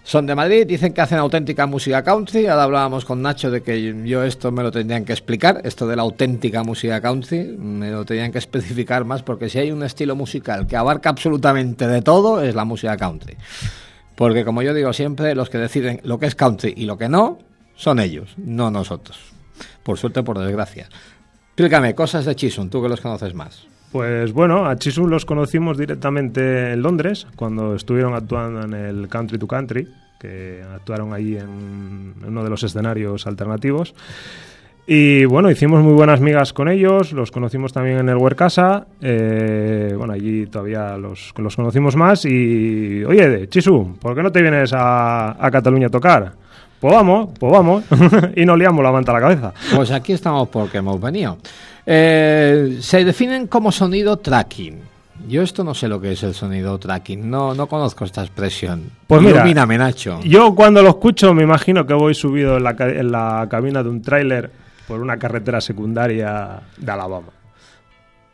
Son 0.03 0.26
de 0.26 0.34
Madrid, 0.34 0.66
dicen 0.66 0.91
que 0.91 1.01
hacen 1.01 1.20
auténtica 1.20 1.68
música 1.68 2.03
country. 2.03 2.47
Ahora 2.47 2.63
hablábamos 2.63 3.05
con 3.05 3.22
Nacho 3.22 3.51
de 3.51 3.61
que 3.61 4.03
yo 4.03 4.24
esto 4.24 4.51
me 4.51 4.63
lo 4.63 4.72
tendrían 4.72 5.05
que 5.05 5.13
explicar, 5.13 5.61
esto 5.66 5.86
de 5.86 5.95
la 5.95 6.01
auténtica 6.01 6.63
música 6.63 6.99
country, 6.99 7.43
me 7.59 7.91
lo 7.91 8.05
tendrían 8.05 8.32
que 8.32 8.39
especificar 8.39 9.05
más 9.05 9.22
porque 9.22 9.49
si 9.49 9.59
hay 9.59 9.72
un 9.72 9.84
estilo 9.84 10.16
musical 10.16 10.66
que 10.66 10.76
abarca 10.76 11.09
absolutamente 11.09 11.88
de 11.88 12.01
todo 12.01 12.41
es 12.41 12.55
la 12.55 12.66
música 12.66 12.97
country. 12.97 13.36
Porque 14.16 14.45
como 14.45 14.61
yo 14.61 14.74
digo 14.74 14.93
siempre, 14.93 15.36
los 15.36 15.49
que 15.49 15.57
deciden 15.57 15.99
lo 16.03 16.20
que 16.20 16.26
es 16.26 16.36
country 16.36 16.74
y 16.76 16.86
lo 16.86 16.97
que 16.97 17.09
no 17.09 17.39
son 17.76 17.99
ellos, 17.99 18.34
no 18.38 18.72
nosotros. 18.72 19.20
Por 19.84 19.97
suerte, 19.97 20.24
por 20.24 20.39
desgracia. 20.39 20.88
Explícame, 21.49 21.95
cosas 21.95 22.26
de 22.26 22.36
Chisholm, 22.36 22.70
tú 22.70 22.82
que 22.82 22.89
los 22.89 23.01
conoces 23.01 23.34
más. 23.34 23.68
Pues 23.91 24.34
bueno, 24.34 24.66
a 24.66 24.76
Chisholm 24.78 25.09
los 25.09 25.26
conocimos 25.26 25.78
directamente 25.78 26.74
en 26.74 26.82
Londres, 26.82 27.28
cuando 27.36 27.76
estuvieron 27.76 28.13
actuando 28.13 28.63
en 28.63 28.74
el 28.74 29.07
Country 29.07 29.38
to 29.38 29.47
Country, 29.47 29.88
que 30.20 30.63
actuaron 30.74 31.13
ahí 31.13 31.38
en 31.38 32.13
uno 32.26 32.43
de 32.43 32.49
los 32.49 32.63
escenarios 32.63 33.26
alternativos. 33.28 33.93
Y 34.88 35.26
bueno, 35.26 35.50
hicimos 35.50 35.84
muy 35.84 35.94
buenas 35.94 36.22
migas 36.22 36.54
con 36.54 36.70
ellos, 36.70 37.12
los 37.12 37.32
conocimos 37.32 37.74
también 37.74 37.98
en 37.98 38.10
el 38.10 38.18
Huercasa, 38.18 38.86
eh, 39.02 39.96
bueno, 39.98 40.14
allí 40.14 40.46
todavía 40.46 40.96
los, 40.96 41.34
los 41.38 41.56
conocimos 41.56 41.96
más 41.96 42.24
y, 42.26 43.04
oye, 43.04 43.50
Chisu, 43.50 43.98
¿por 44.00 44.14
qué 44.14 44.22
no 44.22 44.32
te 44.32 44.44
vienes 44.44 44.74
a, 44.74 45.44
a 45.44 45.50
Cataluña 45.50 45.88
a 45.88 45.90
tocar? 45.90 46.34
Pues 46.80 46.94
vamos, 46.94 47.30
pues 47.40 47.52
vamos, 47.52 47.84
y 48.36 48.46
nos 48.46 48.60
liamos 48.60 48.84
la 48.84 48.92
manta 48.92 49.12
a 49.12 49.16
la 49.16 49.22
cabeza. 49.22 49.54
Pues 49.76 49.90
aquí 49.90 50.14
estamos 50.14 50.50
porque 50.50 50.78
hemos 50.78 51.02
venido. 51.02 51.40
Eh, 51.84 52.78
se 52.80 53.04
definen 53.04 53.48
como 53.48 53.72
sonido 53.72 54.18
tracking. 54.18 54.82
Yo 55.28 55.42
esto 55.42 55.64
no 55.64 55.74
sé 55.74 55.88
lo 55.88 56.00
que 56.00 56.12
es 56.12 56.22
el 56.22 56.36
sonido 56.36 56.78
tracking, 56.78 57.28
no, 57.28 57.56
no 57.56 57.66
conozco 57.66 58.06
esta 58.06 58.22
expresión. 58.22 58.92
Pues 59.08 59.20
mira, 59.20 59.38
Ilumíname, 59.38 59.80
Nacho. 59.80 60.20
Yo 60.22 60.54
cuando 60.54 60.84
lo 60.84 60.90
escucho 60.90 61.34
me 61.34 61.42
imagino 61.42 61.88
que 61.88 61.96
voy 61.96 62.14
subido 62.14 62.58
en 62.58 62.64
la, 62.64 62.76
en 62.78 63.12
la 63.12 63.48
cabina 63.50 63.82
de 63.82 63.90
un 63.90 64.04
tráiler 64.04 64.64
por 64.88 65.02
una 65.02 65.18
carretera 65.18 65.62
secundaria 65.62 66.62
de 66.78 66.92
Alabama. 66.92 67.30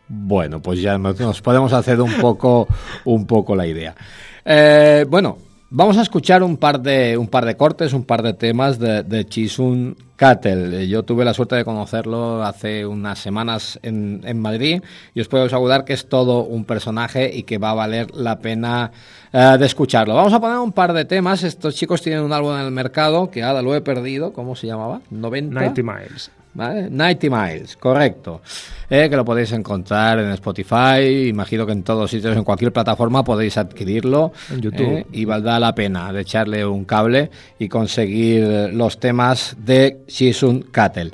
Bueno, 0.08 0.62
pues 0.62 0.82
ya 0.82 0.98
nos 0.98 1.42
podemos 1.42 1.72
hacer 1.74 2.02
un 2.02 2.14
poco, 2.14 2.68
un 3.06 3.26
poco 3.26 3.56
la 3.56 3.66
idea. 3.66 3.96
Eh, 4.44 5.06
bueno, 5.08 5.38
Vamos 5.74 5.98
a 5.98 6.02
escuchar 6.02 6.44
un 6.44 6.58
par 6.58 6.82
de, 6.82 7.18
un 7.18 7.30
par 7.30 7.46
de 7.46 7.56
cortes, 7.56 7.94
un 7.94 8.04
par 8.04 8.22
de 8.24 8.34
temas 8.34 8.78
de, 8.78 9.04
de 9.04 9.26
Chisun 9.26 9.96
Cattle. 10.18 10.84
Eh, 10.84 10.88
Yo 10.90 11.04
tuve 11.04 11.24
la 11.24 11.34
suerte 11.34 11.56
de 11.56 11.64
conocerlo 11.64 12.44
hace 12.44 12.86
unas 12.86 13.20
semanas 13.20 13.80
en, 13.82 14.20
en 14.26 14.38
Madrid 14.38 14.82
y 15.14 15.22
os 15.22 15.30
puedo 15.30 15.46
asegurar 15.46 15.86
que 15.86 15.94
es 15.94 16.10
todo 16.10 16.44
un 16.44 16.66
personaje 16.66 17.32
y 17.34 17.44
que 17.44 17.58
va 17.58 17.70
a 17.70 17.76
valer 17.76 18.14
la 18.14 18.40
pena 18.40 18.92
eh, 19.32 19.56
de 19.58 19.66
escucharlo. 19.66 20.14
Vamos 20.14 20.34
a 20.34 20.42
poner 20.42 20.58
un 20.58 20.74
par 20.74 20.92
de 20.92 21.06
temas. 21.06 21.42
Estos 21.44 21.74
chicos 21.74 22.02
tienen 22.02 22.22
un 22.22 22.34
álbum 22.34 22.54
en 22.54 22.66
el 22.66 22.72
mercado 22.72 23.32
que 23.32 23.42
ahora 23.42 23.62
lo 23.62 23.74
he 23.74 23.80
perdido. 23.80 24.34
¿Cómo 24.34 24.58
se 24.58 24.68
llamaba? 24.68 25.00
90. 25.10 25.56
90 25.56 25.84
Miles. 25.84 26.32
¿Vale? 26.54 26.90
90 26.90 27.28
Miles, 27.30 27.78
correcto. 27.78 28.42
Eh, 28.90 29.08
que 29.10 29.16
lo 29.16 29.24
podéis 29.24 29.54
encontrar 29.54 30.20
en 30.20 30.32
Spotify, 30.32 31.30
imagino 31.30 31.66
que 31.66 31.72
en 31.72 31.84
todos 31.84 32.12
sitios, 32.12 32.36
en 32.36 32.44
cualquier 32.44 32.74
plataforma 32.74 33.24
podéis 33.24 33.58
adquirirlo. 33.58 34.34
En 34.52 34.60
YouTube. 34.62 34.82
eh, 34.82 35.06
y 35.14 35.24
valdrá 35.24 35.60
la 35.60 35.74
pena 35.74 36.12
de 36.12 36.22
echarle 36.22 36.66
un 36.66 36.84
cable 36.84 37.32
y 37.58 37.70
conseguir 37.70 38.72
los 38.74 39.00
temas 39.00 39.56
de 39.60 40.02
Shisun 40.08 40.64
Cattle. 40.64 41.12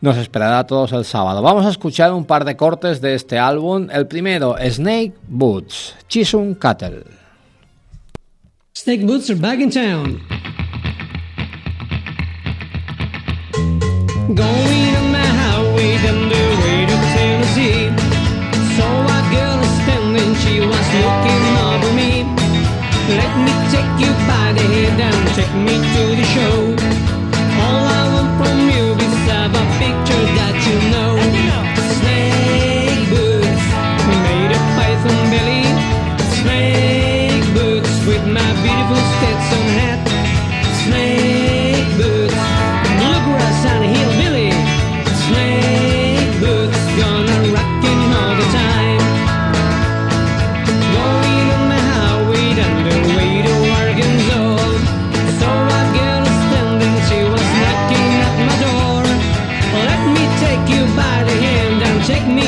Nos 0.00 0.16
esperará 0.16 0.60
a 0.60 0.66
todos 0.66 0.92
el 0.92 1.04
sábado. 1.04 1.42
Vamos 1.42 1.66
a 1.66 1.70
escuchar 1.70 2.12
un 2.12 2.24
par 2.24 2.44
de 2.44 2.56
cortes 2.56 3.00
de 3.00 3.14
este 3.14 3.38
álbum. 3.38 3.88
El 3.90 4.06
primero, 4.06 4.54
Snake 4.58 5.14
Boots, 5.28 5.94
Chisun 6.08 6.54
Cattle. 6.54 7.02
Snake 8.74 9.04
Boots 9.04 9.30
are 9.30 9.38
back 9.40 9.58
in 9.58 9.70
town. 9.70 10.35
Take 23.70 24.00
you 24.00 24.12
by 24.28 24.52
the 24.52 24.62
hand 24.62 25.00
and 25.00 25.28
take 25.34 25.54
me 25.54 25.74
to 25.92 26.16
the 26.16 26.24
show. 26.24 26.65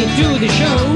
Take 0.09 0.27
me 0.27 0.35
to 0.35 0.41
the 0.41 0.49
show. 0.49 0.88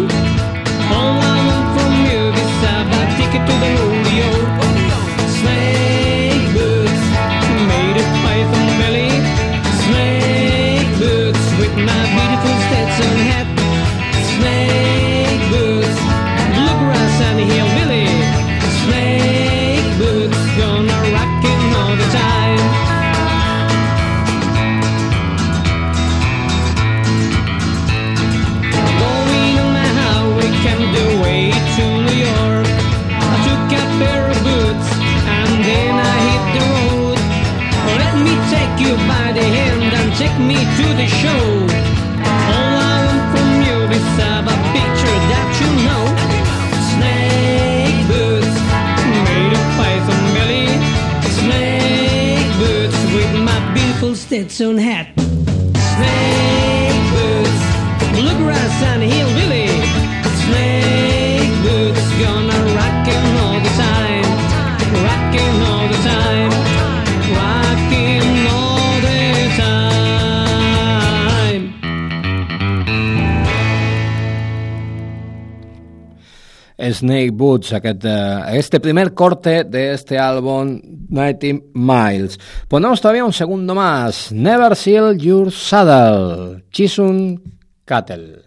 Snake 77.02 77.32
Boots, 77.32 77.72
aquest, 77.72 78.04
eh, 78.04 78.58
este 78.58 78.78
primer 78.78 79.12
corte 79.12 79.64
de 79.64 79.92
este 79.92 80.18
álbum 80.18 80.80
90 81.08 81.46
Miles. 81.74 82.38
Ponemos 82.68 83.00
todavía 83.00 83.24
un 83.24 83.32
segundo 83.32 83.74
más. 83.74 84.30
Never 84.30 84.76
Seal 84.76 85.18
Your 85.18 85.50
Saddle, 85.50 86.62
Chisun 86.70 87.42
Cattle. 87.84 88.42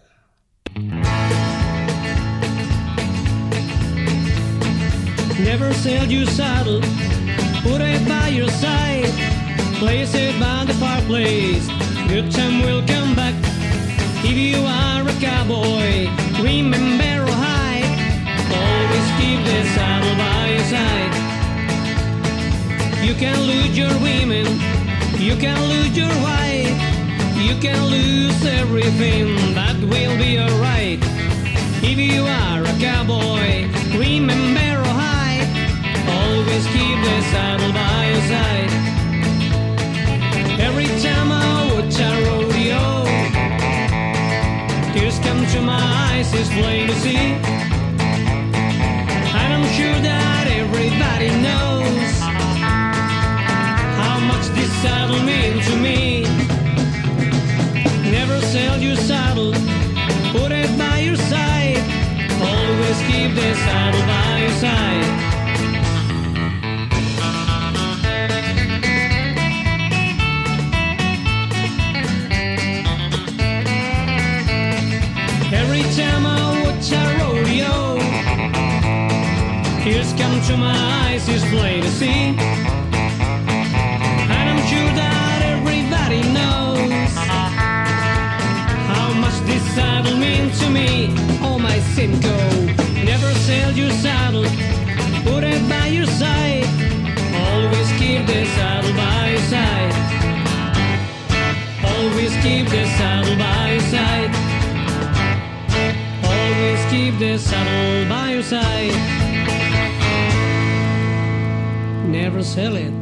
Never 5.38 5.74
sell 5.74 6.06
your 6.10 6.26
saddle, 6.26 6.80
put 7.62 7.82
it 7.82 8.08
by 8.08 8.28
your 8.28 8.48
side, 8.48 9.12
place 9.78 10.14
it 10.14 10.34
by 10.40 10.64
the 10.64 10.74
fireplace. 10.74 11.68
Good 12.08 12.32
time 12.32 12.62
will 12.62 12.82
come 12.86 13.14
back. 13.14 13.34
If 14.24 14.36
you 14.36 14.64
are 14.64 15.06
a 15.06 15.12
cowboy, 15.20 16.08
remember 16.42 17.05
side. 20.70 21.14
You 23.06 23.14
can 23.14 23.38
lose 23.46 23.78
your 23.78 23.94
women, 24.00 24.46
you 25.18 25.36
can 25.36 25.58
lose 25.72 25.96
your 25.96 26.14
wife, 26.26 26.76
you 27.46 27.54
can 27.60 27.80
lose 27.86 28.44
everything, 28.44 29.26
that 29.54 29.76
will 29.92 30.16
be 30.18 30.40
alright. 30.40 30.98
If 31.82 31.98
you 31.98 32.22
are 32.26 32.62
a 32.62 32.74
cowboy, 32.80 33.70
remember 33.96 34.82
to 34.82 34.92
hide. 35.04 35.46
Always 36.18 36.64
keep 36.74 36.98
the 37.06 37.16
saddle 37.32 37.72
by 37.72 37.98
your 38.10 38.24
side. 38.32 38.72
Every 40.68 40.90
time 41.06 41.30
I 41.30 41.48
watch 41.72 41.98
a 42.08 42.12
rodeo, 42.26 42.84
tears 44.92 45.18
come 45.20 45.42
to 45.54 45.60
my 45.62 45.80
eyes, 46.08 46.28
it's 46.34 46.50
plain 46.58 46.88
to 46.88 46.94
see. 47.04 47.26
And 49.40 49.48
I'm 49.54 49.66
sure 49.78 50.00
that 50.08 50.35
everybody 50.68 51.28
knows 51.46 52.18
how 54.00 54.18
much 54.30 54.46
this 54.56 54.72
saddle 54.82 55.22
means 55.22 55.64
to 55.68 55.76
me. 55.76 56.22
Never 58.10 58.40
sell 58.40 58.76
your 58.78 58.96
saddle, 58.96 59.52
put 60.32 60.50
it 60.50 60.70
by 60.76 60.98
your 60.98 61.16
side. 61.16 61.84
Always 62.52 62.98
keep 63.08 63.34
the 63.36 63.54
saddle 63.66 64.06
by 64.06 64.15
to 80.46 80.56
my 80.56 80.76
eyes, 81.02 81.28
it's 81.28 81.44
plain 81.50 81.82
to 81.82 81.90
see. 81.90 82.36
And 84.34 84.48
I'm 84.50 84.62
sure 84.70 84.92
that 84.94 85.42
everybody 85.42 86.22
knows 86.38 87.14
how 88.90 89.12
much 89.14 89.38
this 89.40 89.64
saddle 89.74 90.16
means 90.16 90.56
to 90.60 90.70
me. 90.70 91.12
Oh, 91.42 91.58
my 91.58 91.80
Simcoe, 91.94 92.64
never 93.02 93.30
sell 93.46 93.72
your 93.72 93.90
saddle, 93.90 94.44
put 95.24 95.42
it 95.42 95.68
by 95.68 95.88
your 95.88 96.06
side. 96.06 96.66
Always 97.34 97.90
keep 97.98 98.24
the 98.26 98.44
saddle 98.54 98.94
by 98.94 99.30
your 99.30 99.46
side. 99.50 99.94
Always 101.90 102.32
keep 102.44 102.68
the 102.68 102.86
saddle 102.98 103.36
by 103.36 103.72
your 103.72 103.86
side. 103.94 104.30
Always 106.22 106.80
keep 106.92 107.18
the 107.18 107.36
saddle 107.36 108.08
by 108.08 108.30
your 108.30 108.44
side. 108.44 109.35
Never 112.06 112.42
sell 112.42 112.76
it. 112.76 112.92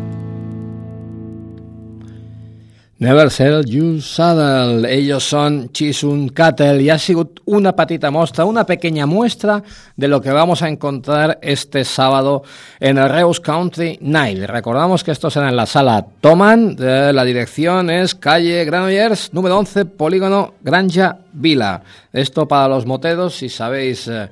Never 3.04 3.28
Sell 3.28 3.64
You 3.66 4.00
Saddle. 4.00 4.90
Ellos 4.90 5.24
son 5.24 5.70
Chisun 5.72 6.28
Cattle 6.28 6.80
y 6.80 6.90
ha 6.90 6.98
sido 6.98 7.32
una 7.44 7.74
patita 7.74 8.10
muestra, 8.10 8.44
una 8.44 8.64
pequeña 8.64 9.04
muestra 9.04 9.62
de 9.96 10.08
lo 10.08 10.22
que 10.22 10.30
vamos 10.30 10.62
a 10.62 10.68
encontrar 10.68 11.38
este 11.42 11.84
sábado 11.84 12.44
en 12.78 12.96
el 12.96 13.10
Reus 13.10 13.40
Country 13.40 13.98
Night. 14.00 14.44
Recordamos 14.44 15.02
que 15.02 15.10
esto 15.10 15.28
será 15.28 15.48
en 15.48 15.56
la 15.56 15.66
sala 15.66 16.06
Toman, 16.20 16.76
la 16.78 17.24
dirección 17.24 17.90
es 17.90 18.14
calle 18.14 18.64
Granollers, 18.64 19.34
número 19.34 19.58
11, 19.58 19.84
polígono 19.86 20.54
Granja 20.62 21.18
Vila. 21.32 21.82
Esto 22.12 22.46
para 22.46 22.68
los 22.68 22.86
motedos, 22.86 23.34
si 23.34 23.48
sabéis... 23.48 24.06
eh, 24.08 24.30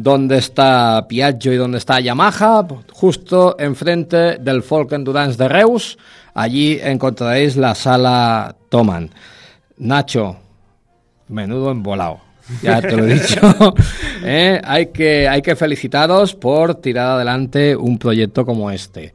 dónde 0.00 0.38
está 0.38 1.06
Piaggio 1.08 1.52
y 1.52 1.56
dónde 1.56 1.78
está 1.78 1.98
Yamaha, 1.98 2.64
justo 2.92 3.56
enfrente 3.58 4.38
del 4.38 4.62
Folk 4.62 4.92
Endurance 4.92 5.36
de 5.36 5.48
Reus. 5.48 5.98
Allí 6.34 6.78
encontraréis 6.80 7.56
la 7.56 7.74
sala 7.74 8.54
Toman. 8.68 9.10
Nacho, 9.78 10.36
menudo 11.26 11.72
embolado. 11.72 12.20
Ya 12.62 12.80
te 12.80 12.96
lo 12.96 13.04
he 13.06 13.14
dicho. 13.14 13.74
Eh, 14.20 14.60
hay, 14.64 14.86
que, 14.86 15.28
hay 15.28 15.40
que 15.40 15.54
felicitaros 15.54 16.34
por 16.34 16.74
tirar 16.74 17.12
adelante 17.12 17.76
un 17.76 17.98
proyecto 17.98 18.44
como 18.44 18.68
este. 18.68 19.14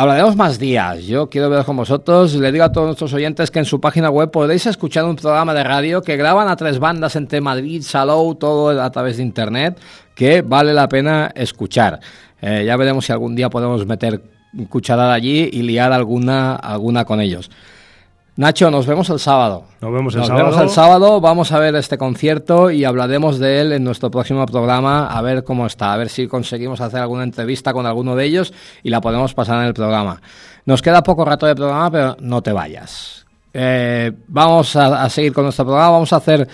Hablaremos 0.00 0.34
más 0.34 0.58
días. 0.58 1.04
Yo 1.04 1.28
quiero 1.28 1.50
veros 1.50 1.66
con 1.66 1.76
vosotros. 1.76 2.34
Le 2.34 2.50
digo 2.50 2.64
a 2.64 2.72
todos 2.72 2.86
nuestros 2.86 3.12
oyentes 3.12 3.50
que 3.50 3.58
en 3.58 3.66
su 3.66 3.82
página 3.82 4.08
web 4.08 4.30
podéis 4.30 4.64
escuchar 4.64 5.04
un 5.04 5.14
programa 5.14 5.52
de 5.52 5.62
radio 5.62 6.00
que 6.00 6.16
graban 6.16 6.48
a 6.48 6.56
tres 6.56 6.78
bandas 6.78 7.16
entre 7.16 7.42
Madrid, 7.42 7.82
Salou, 7.82 8.34
todo 8.34 8.80
a 8.80 8.90
través 8.90 9.18
de 9.18 9.24
internet, 9.24 9.78
que 10.14 10.40
vale 10.40 10.72
la 10.72 10.88
pena 10.88 11.30
escuchar. 11.34 12.00
Eh, 12.40 12.64
ya 12.64 12.78
veremos 12.78 13.04
si 13.04 13.12
algún 13.12 13.36
día 13.36 13.50
podemos 13.50 13.84
meter 13.84 14.22
cucharada 14.70 15.12
allí 15.12 15.50
y 15.52 15.60
liar 15.60 15.92
alguna, 15.92 16.54
alguna 16.54 17.04
con 17.04 17.20
ellos. 17.20 17.50
Nacho, 18.40 18.70
nos 18.70 18.86
vemos 18.86 19.10
el 19.10 19.18
sábado. 19.18 19.64
Nos 19.82 19.92
vemos 19.92 20.14
el 20.14 20.20
Nos 20.20 20.28
sábado. 20.28 20.46
vemos 20.46 20.62
el 20.62 20.70
sábado, 20.70 21.20
vamos 21.20 21.52
a 21.52 21.58
ver 21.58 21.74
este 21.74 21.98
concierto 21.98 22.70
y 22.70 22.86
hablaremos 22.86 23.38
de 23.38 23.60
él 23.60 23.72
en 23.72 23.84
nuestro 23.84 24.10
próximo 24.10 24.46
programa, 24.46 25.08
a 25.08 25.20
ver 25.20 25.44
cómo 25.44 25.66
está, 25.66 25.92
a 25.92 25.96
ver 25.98 26.08
si 26.08 26.26
conseguimos 26.26 26.80
hacer 26.80 27.00
alguna 27.00 27.22
entrevista 27.22 27.74
con 27.74 27.84
alguno 27.84 28.16
de 28.16 28.24
ellos 28.24 28.54
y 28.82 28.88
la 28.88 29.02
podemos 29.02 29.34
pasar 29.34 29.60
en 29.60 29.66
el 29.66 29.74
programa. 29.74 30.22
Nos 30.64 30.80
queda 30.80 31.02
poco 31.02 31.26
rato 31.26 31.44
de 31.44 31.54
programa, 31.54 31.90
pero 31.90 32.16
no 32.20 32.40
te 32.40 32.52
vayas. 32.52 33.26
Eh, 33.52 34.10
vamos 34.28 34.74
a, 34.74 35.02
a 35.02 35.10
seguir 35.10 35.34
con 35.34 35.44
nuestro 35.44 35.66
programa, 35.66 35.90
vamos 35.90 36.12
a 36.14 36.16
hacer 36.16 36.48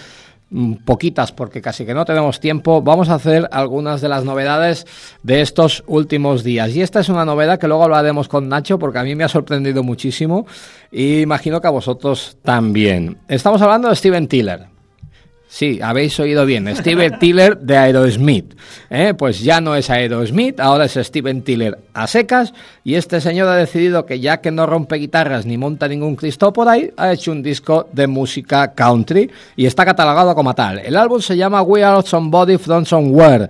poquitas 0.85 1.33
porque 1.33 1.61
casi 1.61 1.85
que 1.85 1.95
no 1.95 2.05
tenemos 2.05 2.39
tiempo, 2.39 2.81
vamos 2.81 3.09
a 3.09 3.15
hacer 3.15 3.49
algunas 3.51 4.01
de 4.01 4.09
las 4.09 4.25
novedades 4.25 4.87
de 5.23 5.41
estos 5.41 5.83
últimos 5.87 6.45
días. 6.45 6.75
Y 6.75 6.83
esta 6.83 7.01
es 7.01 7.09
una 7.09 7.25
novedad 7.25 7.59
que 7.59 7.69
luego 7.69 7.85
hablaremos 7.85 8.29
con 8.29 8.49
Nacho 8.49 8.79
porque 8.79 8.99
a 8.99 9.05
mí 9.05 9.15
me 9.15 9.25
ha 9.25 9.29
sorprendido 9.29 9.83
muchísimo 9.83 10.47
y 10.93 11.21
imagino 11.21 11.61
que 11.61 11.67
a 11.67 11.71
vosotros 11.71 12.39
también. 12.43 13.19
Estamos 13.29 13.61
hablando 13.61 13.89
de 13.89 13.97
Steven 13.97 14.29
Tiller. 14.29 14.76
Sí, 15.49 15.81
habéis 15.81 16.19
oído 16.19 16.45
bien. 16.45 16.75
Steven 16.75 17.19
Tiller 17.19 17.59
de 17.59 17.79
Aerosmith. 17.79 18.55
¿eh? 18.91 19.15
Pues 19.17 19.41
ya 19.41 19.61
no 19.61 19.75
es 19.75 19.89
Aerosmith, 19.91 20.59
ahora 20.61 20.87
es 20.87 20.95
Steven 20.95 21.43
Tiller 21.43 21.79
a 21.95 22.07
secas. 22.07 22.53
Y 22.85 22.95
este 22.95 23.21
señor 23.21 23.49
ha 23.49 23.55
decidido 23.55 24.05
que 24.05 24.21
ya 24.21 24.41
que 24.41 24.51
no 24.51 24.67
rompe 24.67 24.97
guitarras 24.97 25.47
ni 25.47 25.57
monta 25.57 25.89
ningún 25.89 26.17
Cristo 26.17 26.53
por 26.53 26.69
ahí, 26.69 26.91
ha 26.97 27.13
hecho 27.13 27.33
un 27.33 27.43
disco 27.43 27.89
de 27.93 28.07
música 28.07 28.75
country 28.75 29.31
y 29.57 29.67
está 29.67 29.85
catalogado 29.85 30.35
como 30.35 30.55
tal. 30.55 30.81
El 30.81 30.97
álbum 30.97 31.21
se 31.21 31.37
llama 31.37 31.63
We 31.63 31.85
Are 31.85 32.07
Somebody 32.07 32.59
From 32.59 32.85
Somewhere. 32.85 33.49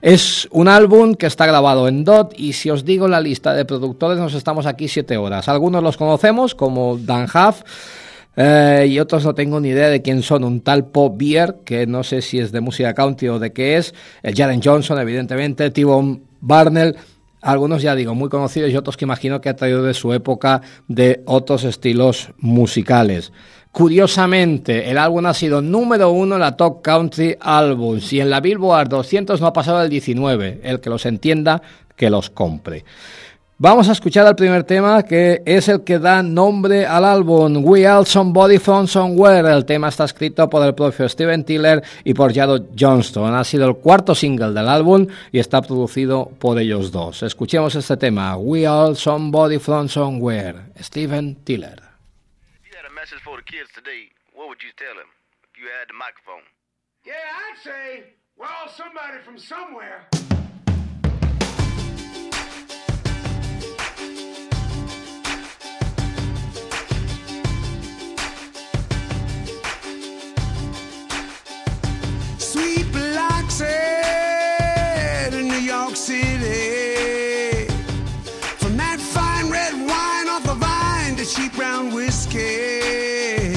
Es 0.00 0.46
un 0.52 0.68
álbum 0.68 1.14
que 1.14 1.26
está 1.26 1.46
grabado 1.46 1.88
en 1.88 2.04
DOT 2.04 2.34
y 2.36 2.52
si 2.52 2.70
os 2.70 2.84
digo 2.84 3.08
la 3.08 3.20
lista 3.20 3.52
de 3.52 3.64
productores 3.64 4.18
nos 4.18 4.34
estamos 4.34 4.66
aquí 4.66 4.86
siete 4.86 5.16
horas. 5.16 5.48
Algunos 5.48 5.82
los 5.82 5.96
conocemos 5.96 6.54
como 6.54 6.98
Dan 6.98 7.24
Huff, 7.24 7.62
eh, 8.40 8.86
y 8.88 9.00
otros 9.00 9.24
no 9.24 9.34
tengo 9.34 9.58
ni 9.58 9.70
idea 9.70 9.88
de 9.88 10.00
quién 10.00 10.22
son. 10.22 10.44
Un 10.44 10.60
tal 10.60 10.86
Pop 10.86 11.16
Beer, 11.18 11.56
que 11.64 11.88
no 11.88 12.04
sé 12.04 12.22
si 12.22 12.38
es 12.38 12.52
de 12.52 12.60
música 12.60 12.94
country 12.94 13.26
o 13.26 13.40
de 13.40 13.52
qué 13.52 13.76
es. 13.76 13.92
El 14.22 14.36
Jaren 14.36 14.62
Johnson, 14.62 15.00
evidentemente. 15.00 15.70
T-Bone 15.70 16.20
Barnell. 16.40 16.94
Algunos 17.40 17.82
ya 17.82 17.96
digo, 17.96 18.14
muy 18.14 18.28
conocidos 18.28 18.70
y 18.70 18.76
otros 18.76 18.96
que 18.96 19.04
imagino 19.04 19.40
que 19.40 19.48
ha 19.48 19.56
traído 19.56 19.82
de 19.82 19.92
su 19.92 20.12
época 20.12 20.62
de 20.86 21.22
otros 21.24 21.64
estilos 21.64 22.30
musicales. 22.38 23.32
Curiosamente, 23.72 24.88
el 24.88 24.98
álbum 24.98 25.26
ha 25.26 25.34
sido 25.34 25.60
número 25.60 26.12
uno 26.12 26.36
en 26.36 26.40
la 26.40 26.56
Top 26.56 26.80
Country 26.80 27.36
Albums 27.40 28.12
y 28.12 28.20
en 28.20 28.30
la 28.30 28.40
Billboard 28.40 28.88
200 28.88 29.40
no 29.40 29.48
ha 29.48 29.52
pasado 29.52 29.82
el 29.82 29.90
19. 29.90 30.60
El 30.62 30.78
que 30.78 30.90
los 30.90 31.06
entienda, 31.06 31.60
que 31.96 32.08
los 32.08 32.30
compre. 32.30 32.84
Vamos 33.60 33.88
a 33.88 33.92
escuchar 33.92 34.24
el 34.24 34.36
primer 34.36 34.62
tema 34.62 35.02
que 35.02 35.42
es 35.44 35.66
el 35.66 35.82
que 35.82 35.98
da 35.98 36.22
nombre 36.22 36.86
al 36.86 37.04
álbum 37.04 37.64
We 37.64 37.88
Are 37.88 38.06
Somebody 38.06 38.58
From 38.58 38.86
Somewhere. 38.86 39.52
El 39.52 39.64
tema 39.64 39.88
está 39.88 40.04
escrito 40.04 40.48
por 40.48 40.64
el 40.64 40.76
propio 40.76 41.08
Steven 41.08 41.42
Tiller 41.42 41.82
y 42.04 42.14
por 42.14 42.32
Jared 42.32 42.66
Johnston. 42.78 43.34
Ha 43.34 43.42
sido 43.42 43.66
el 43.66 43.74
cuarto 43.74 44.14
single 44.14 44.52
del 44.52 44.68
álbum 44.68 45.08
y 45.32 45.40
está 45.40 45.60
producido 45.60 46.30
por 46.38 46.56
ellos 46.60 46.92
dos. 46.92 47.24
Escuchemos 47.24 47.74
este 47.74 47.96
tema 47.96 48.36
We 48.36 48.64
Are 48.64 48.94
Somebody 48.94 49.58
From 49.58 49.88
Somewhere. 49.88 50.54
Steven 50.80 51.34
Tiller. 51.42 51.82
If 52.62 52.70
you 52.70 52.78
had 52.78 52.86
a 52.86 52.94
message 52.94 53.18
for 53.24 53.38
the 53.38 53.42
kids 53.42 53.68
today, 53.74 54.12
what 54.36 54.46
would 54.46 54.62
you 54.62 54.70
tell 54.76 54.94
them 54.94 55.10
if 55.42 55.58
you 55.58 55.66
had 55.66 55.88
the 55.88 55.98
microphone? 55.98 56.46
Yeah, 57.04 57.14
I'd 57.34 57.58
say, 57.64 58.14
well, 58.38 58.68
somebody 58.68 59.18
from 59.24 59.36
somewhere. 59.36 60.06
Biloxi 72.98 73.64
to 75.30 75.40
New 75.40 75.62
York 75.74 75.94
City. 75.94 77.66
From 78.58 78.76
that 78.76 78.98
fine 78.98 79.48
red 79.50 79.72
wine 79.74 80.28
off 80.28 80.42
the 80.42 80.54
vine 80.54 81.14
to 81.16 81.24
cheap 81.24 81.52
brown 81.54 81.92
whiskey. 81.92 83.54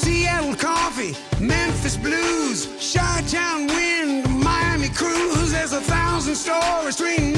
Seattle 0.00 0.54
coffee, 0.54 1.14
Memphis 1.44 1.98
blues, 1.98 2.58
Chi-town 2.92 3.66
wind, 3.66 4.42
Miami 4.42 4.88
cruise. 4.88 5.52
There's 5.52 5.74
a 5.74 5.82
thousand 5.82 6.36
stories 6.36 6.96
between 6.96 7.34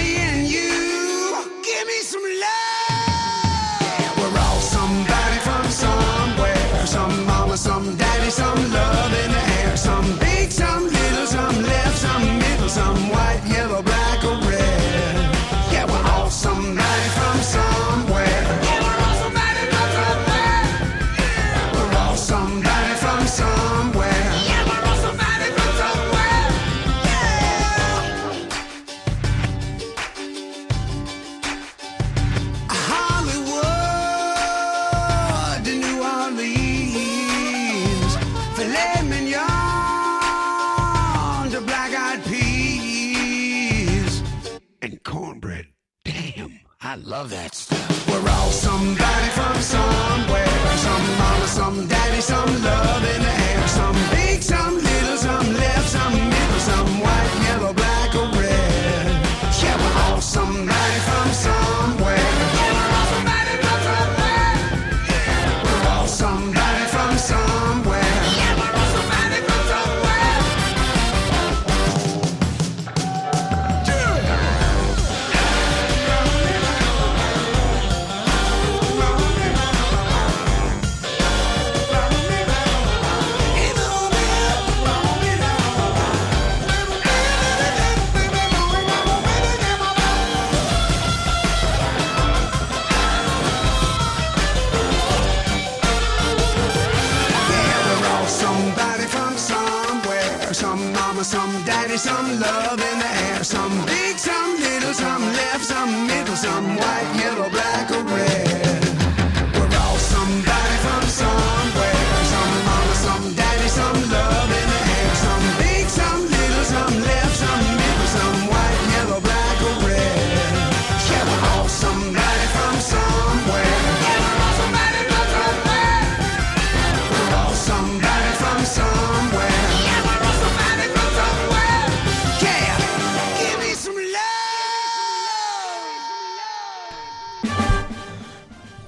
love 47.12 47.28
that 47.28 47.54
stuff. 47.54 48.08
We're 48.08 48.26
all 48.36 48.50
somebody 48.50 49.28
from 49.36 49.56
somewhere, 49.60 50.48
some 50.86 51.06
mama, 51.20 51.46
some 51.46 51.86
daddy, 51.86 52.22
some 52.22 52.52
love 52.64 53.04
in 53.04 53.20
the 53.20 53.34
air, 53.52 53.68
some 53.68 53.98
big, 54.16 54.42
some 54.42 54.76
little, 54.76 55.18
some 55.18 55.48
left, 55.52 55.88
some 55.90 56.14
middle, 56.14 56.62
some 56.70 56.90
white, 57.04 57.32
yellow, 57.44 57.74
black, 57.74 58.14
or 58.14 58.28
red. 58.40 59.12
Yeah, 59.60 59.76
we're 59.82 59.96
all 60.04 60.22
somebody 60.22 60.81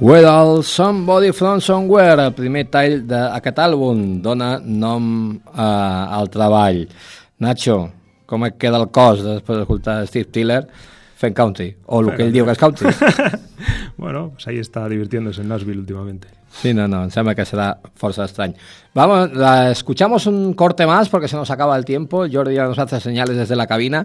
Where 0.04 0.26
All 0.26 0.62
Somebody 0.62 1.32
From 1.32 1.62
Somewhere, 1.62 2.26
el 2.26 2.34
primer 2.36 2.66
tall 2.68 2.98
d'aquest 3.08 3.60
àlbum, 3.64 4.02
dona 4.20 4.58
nom 4.60 5.06
eh, 5.32 5.62
al 6.18 6.28
treball. 6.28 6.82
Nacho, 7.40 7.78
com 8.28 8.44
et 8.44 8.58
queda 8.60 8.82
el 8.82 8.90
cos 8.92 9.22
després 9.24 9.62
d'escoltar 9.62 9.94
Steve 10.10 10.28
Tiller 10.28 10.60
fent 11.16 11.32
country? 11.38 11.70
O 11.88 12.02
el 12.02 12.12
que 12.18 12.26
ell 12.26 12.36
diu 12.36 12.44
que 12.44 12.52
és 12.52 12.60
country? 12.60 12.92
Bueno, 13.96 14.32
pues 14.34 14.46
ahí 14.48 14.58
está 14.58 14.86
divirtiéndose 14.90 15.40
en 15.40 15.48
Nashville 15.48 15.78
últimamente. 15.78 16.28
Sí, 16.50 16.74
no, 16.74 16.86
no, 16.86 17.04
em 17.04 17.10
sembla 17.10 17.34
que 17.34 17.46
será 17.46 17.78
fuerza 17.94 18.24
extraño. 18.24 18.54
Vamos, 18.92 19.30
escuchamos 19.70 20.26
un 20.26 20.52
corte 20.52 20.84
más 20.86 21.08
porque 21.08 21.28
se 21.28 21.36
nos 21.36 21.50
acaba 21.50 21.78
el 21.78 21.86
tiempo. 21.86 22.26
Jordi 22.30 22.56
ya 22.56 22.66
nos 22.66 22.78
hace 22.78 23.00
señales 23.00 23.38
desde 23.38 23.56
la 23.56 23.66
cabina. 23.66 24.04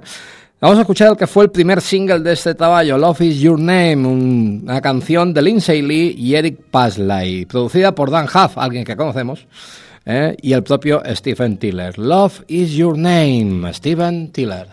Vamos 0.61 0.77
a 0.77 0.81
escuchar 0.81 1.11
el 1.11 1.17
que 1.17 1.25
fue 1.27 1.45
el 1.45 1.51
primer 1.51 1.79
single 1.81 2.19
de 2.19 2.33
este 2.33 2.53
trabajo, 2.53 2.97
Love 2.97 3.21
is 3.21 3.39
Your 3.39 3.57
Name, 3.57 3.95
un- 4.05 4.59
una 4.63 4.81
canción 4.81 5.33
de 5.33 5.41
Lindsay 5.41 5.81
Lee 5.81 6.13
y 6.17 6.35
Eric 6.35 6.59
Paslay, 6.69 7.45
producida 7.45 7.95
por 7.95 8.11
Dan 8.11 8.25
Huff, 8.25 8.57
alguien 8.57 8.83
que 8.83 8.97
conocemos, 8.97 9.45
¿eh? 10.05 10.35
y 10.41 10.51
el 10.51 10.63
propio 10.63 11.01
Stephen 11.15 11.57
Tiller. 11.57 11.97
Love 11.97 12.41
is 12.49 12.71
Your 12.73 12.97
Name, 12.97 13.73
Stephen 13.73 14.31
Tiller. 14.33 14.67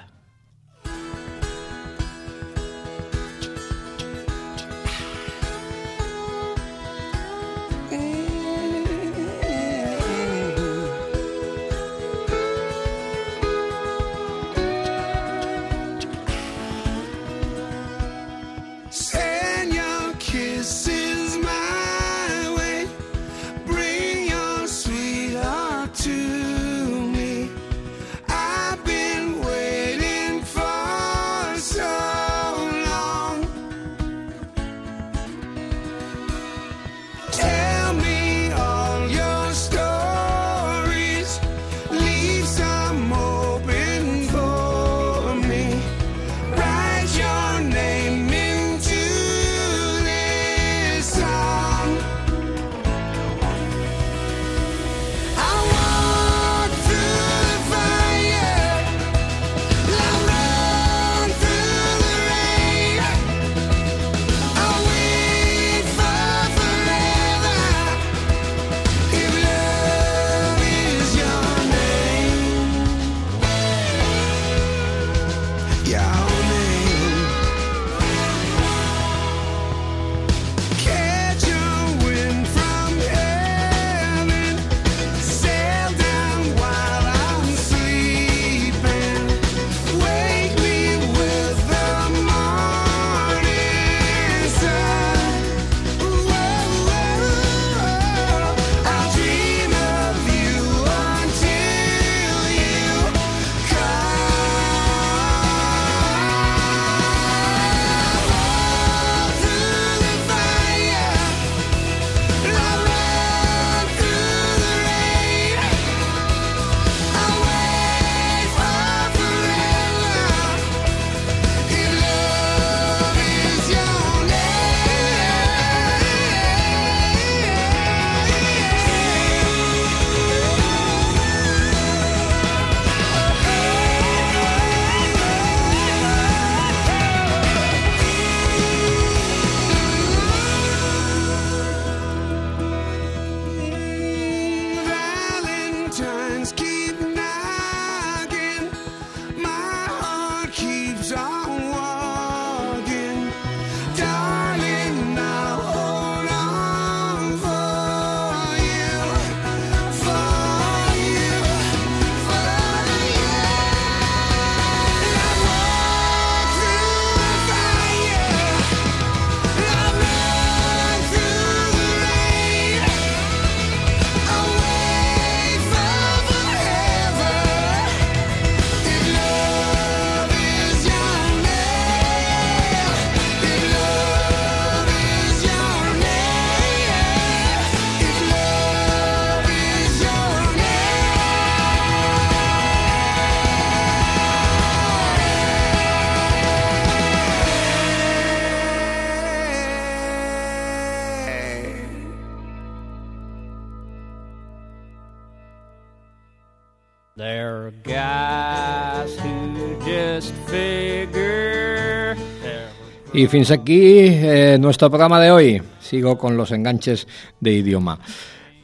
There 207.16 207.48
are 207.48 207.72
guys 207.82 209.16
who 209.20 209.78
just 209.80 210.34
figure 210.50 212.14
they're 212.42 212.68
Y 213.14 213.26
fins 213.26 213.50
aquí 213.50 214.04
eh, 214.04 214.58
nuestro 214.60 214.90
programa 214.90 215.18
de 215.18 215.30
hoy. 215.30 215.62
Sigo 215.80 216.18
con 216.18 216.36
los 216.36 216.52
enganches 216.52 217.08
de 217.40 217.52
idioma. 217.52 217.98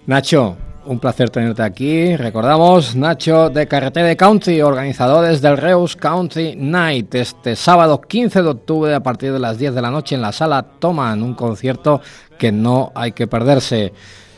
Nacho, 0.05 0.59
un 0.85 1.01
placer 1.01 1.31
tenerte 1.31 1.63
aquí. 1.63 2.15
Recordamos, 2.15 2.95
Nacho 2.95 3.49
de 3.49 3.67
Carretera 3.67 4.09
de 4.09 4.19
Country, 4.19 4.61
organizadores 4.61 5.41
del 5.41 5.57
Reus 5.57 5.97
Country 5.97 6.55
Night, 6.55 7.15
este 7.15 7.57
sábado 7.57 8.03
15 8.03 8.43
de 8.43 8.49
octubre 8.51 8.95
a 8.95 9.03
partir 9.03 9.33
de 9.33 9.39
las 9.39 9.57
10 9.57 9.75
de 9.75 9.81
la 9.81 9.91
noche 9.91 10.15
en 10.15 10.21
la 10.21 10.33
sala 10.33 10.63
Toman, 10.63 11.23
un 11.23 11.33
concierto 11.33 12.03
que 12.39 12.53
no 12.53 12.93
hay 12.95 13.13
que 13.13 13.27
perderse. 13.27 13.95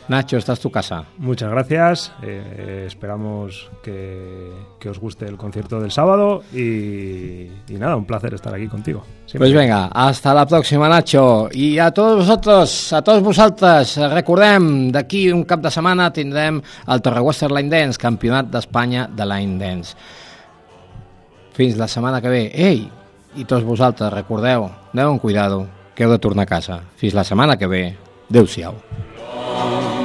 Nacho, 0.07 0.37
esta 0.37 0.53
es 0.53 0.59
tu 0.59 0.69
casa. 0.69 1.03
Muchas 1.17 1.49
gracias. 1.49 2.11
eh, 2.21 2.83
esperamos 2.85 3.71
que, 3.83 4.51
que 4.79 4.89
os 4.89 4.99
guste 4.99 5.25
el 5.25 5.35
concierto 5.35 5.79
del 5.79 5.91
sábado 5.91 6.43
y, 6.53 7.49
y 7.67 7.77
nada, 7.79 7.95
un 7.95 8.05
placer 8.05 8.33
estar 8.35 8.53
aquí 8.53 8.67
contigo. 8.67 9.03
Siempre. 9.25 9.39
Pues 9.49 9.53
venga, 9.53 9.87
hasta 9.87 10.33
la 10.33 10.45
próxima, 10.45 10.87
Nacho. 10.87 11.49
I 11.51 11.79
a 11.79 11.89
tots 11.89 12.19
vosaltres, 12.21 12.93
a 12.93 13.01
tots 13.01 13.23
vosaltres, 13.25 13.95
recordem, 14.13 14.91
d'aquí 14.93 15.31
un 15.33 15.41
cap 15.43 15.63
de 15.65 15.71
setmana 15.73 16.11
tindrem 16.13 16.61
el 16.61 17.01
Torrewester 17.01 17.49
Line 17.49 17.73
Dance, 17.73 17.97
campionat 17.97 18.53
d'Espanya 18.53 19.07
de 19.09 19.25
Line 19.25 19.57
Dance. 19.57 19.97
Fins 21.57 21.77
la 21.81 21.87
setmana 21.89 22.21
que 22.21 22.29
ve. 22.29 22.43
Ei, 22.53 22.85
i 23.35 23.43
tots 23.49 23.65
vosaltres, 23.65 24.13
recordeu, 24.13 24.69
aneu 24.93 25.15
amb 25.15 25.21
cuidado, 25.23 25.65
que 25.95 26.05
heu 26.05 26.13
de 26.13 26.21
tornar 26.21 26.45
a 26.45 26.53
casa. 26.53 26.83
Fins 26.99 27.17
la 27.17 27.25
setmana 27.25 27.57
que 27.57 27.65
ve. 27.67 27.83
Adéu-siau. 28.29 28.77
Oh. 29.37 30.04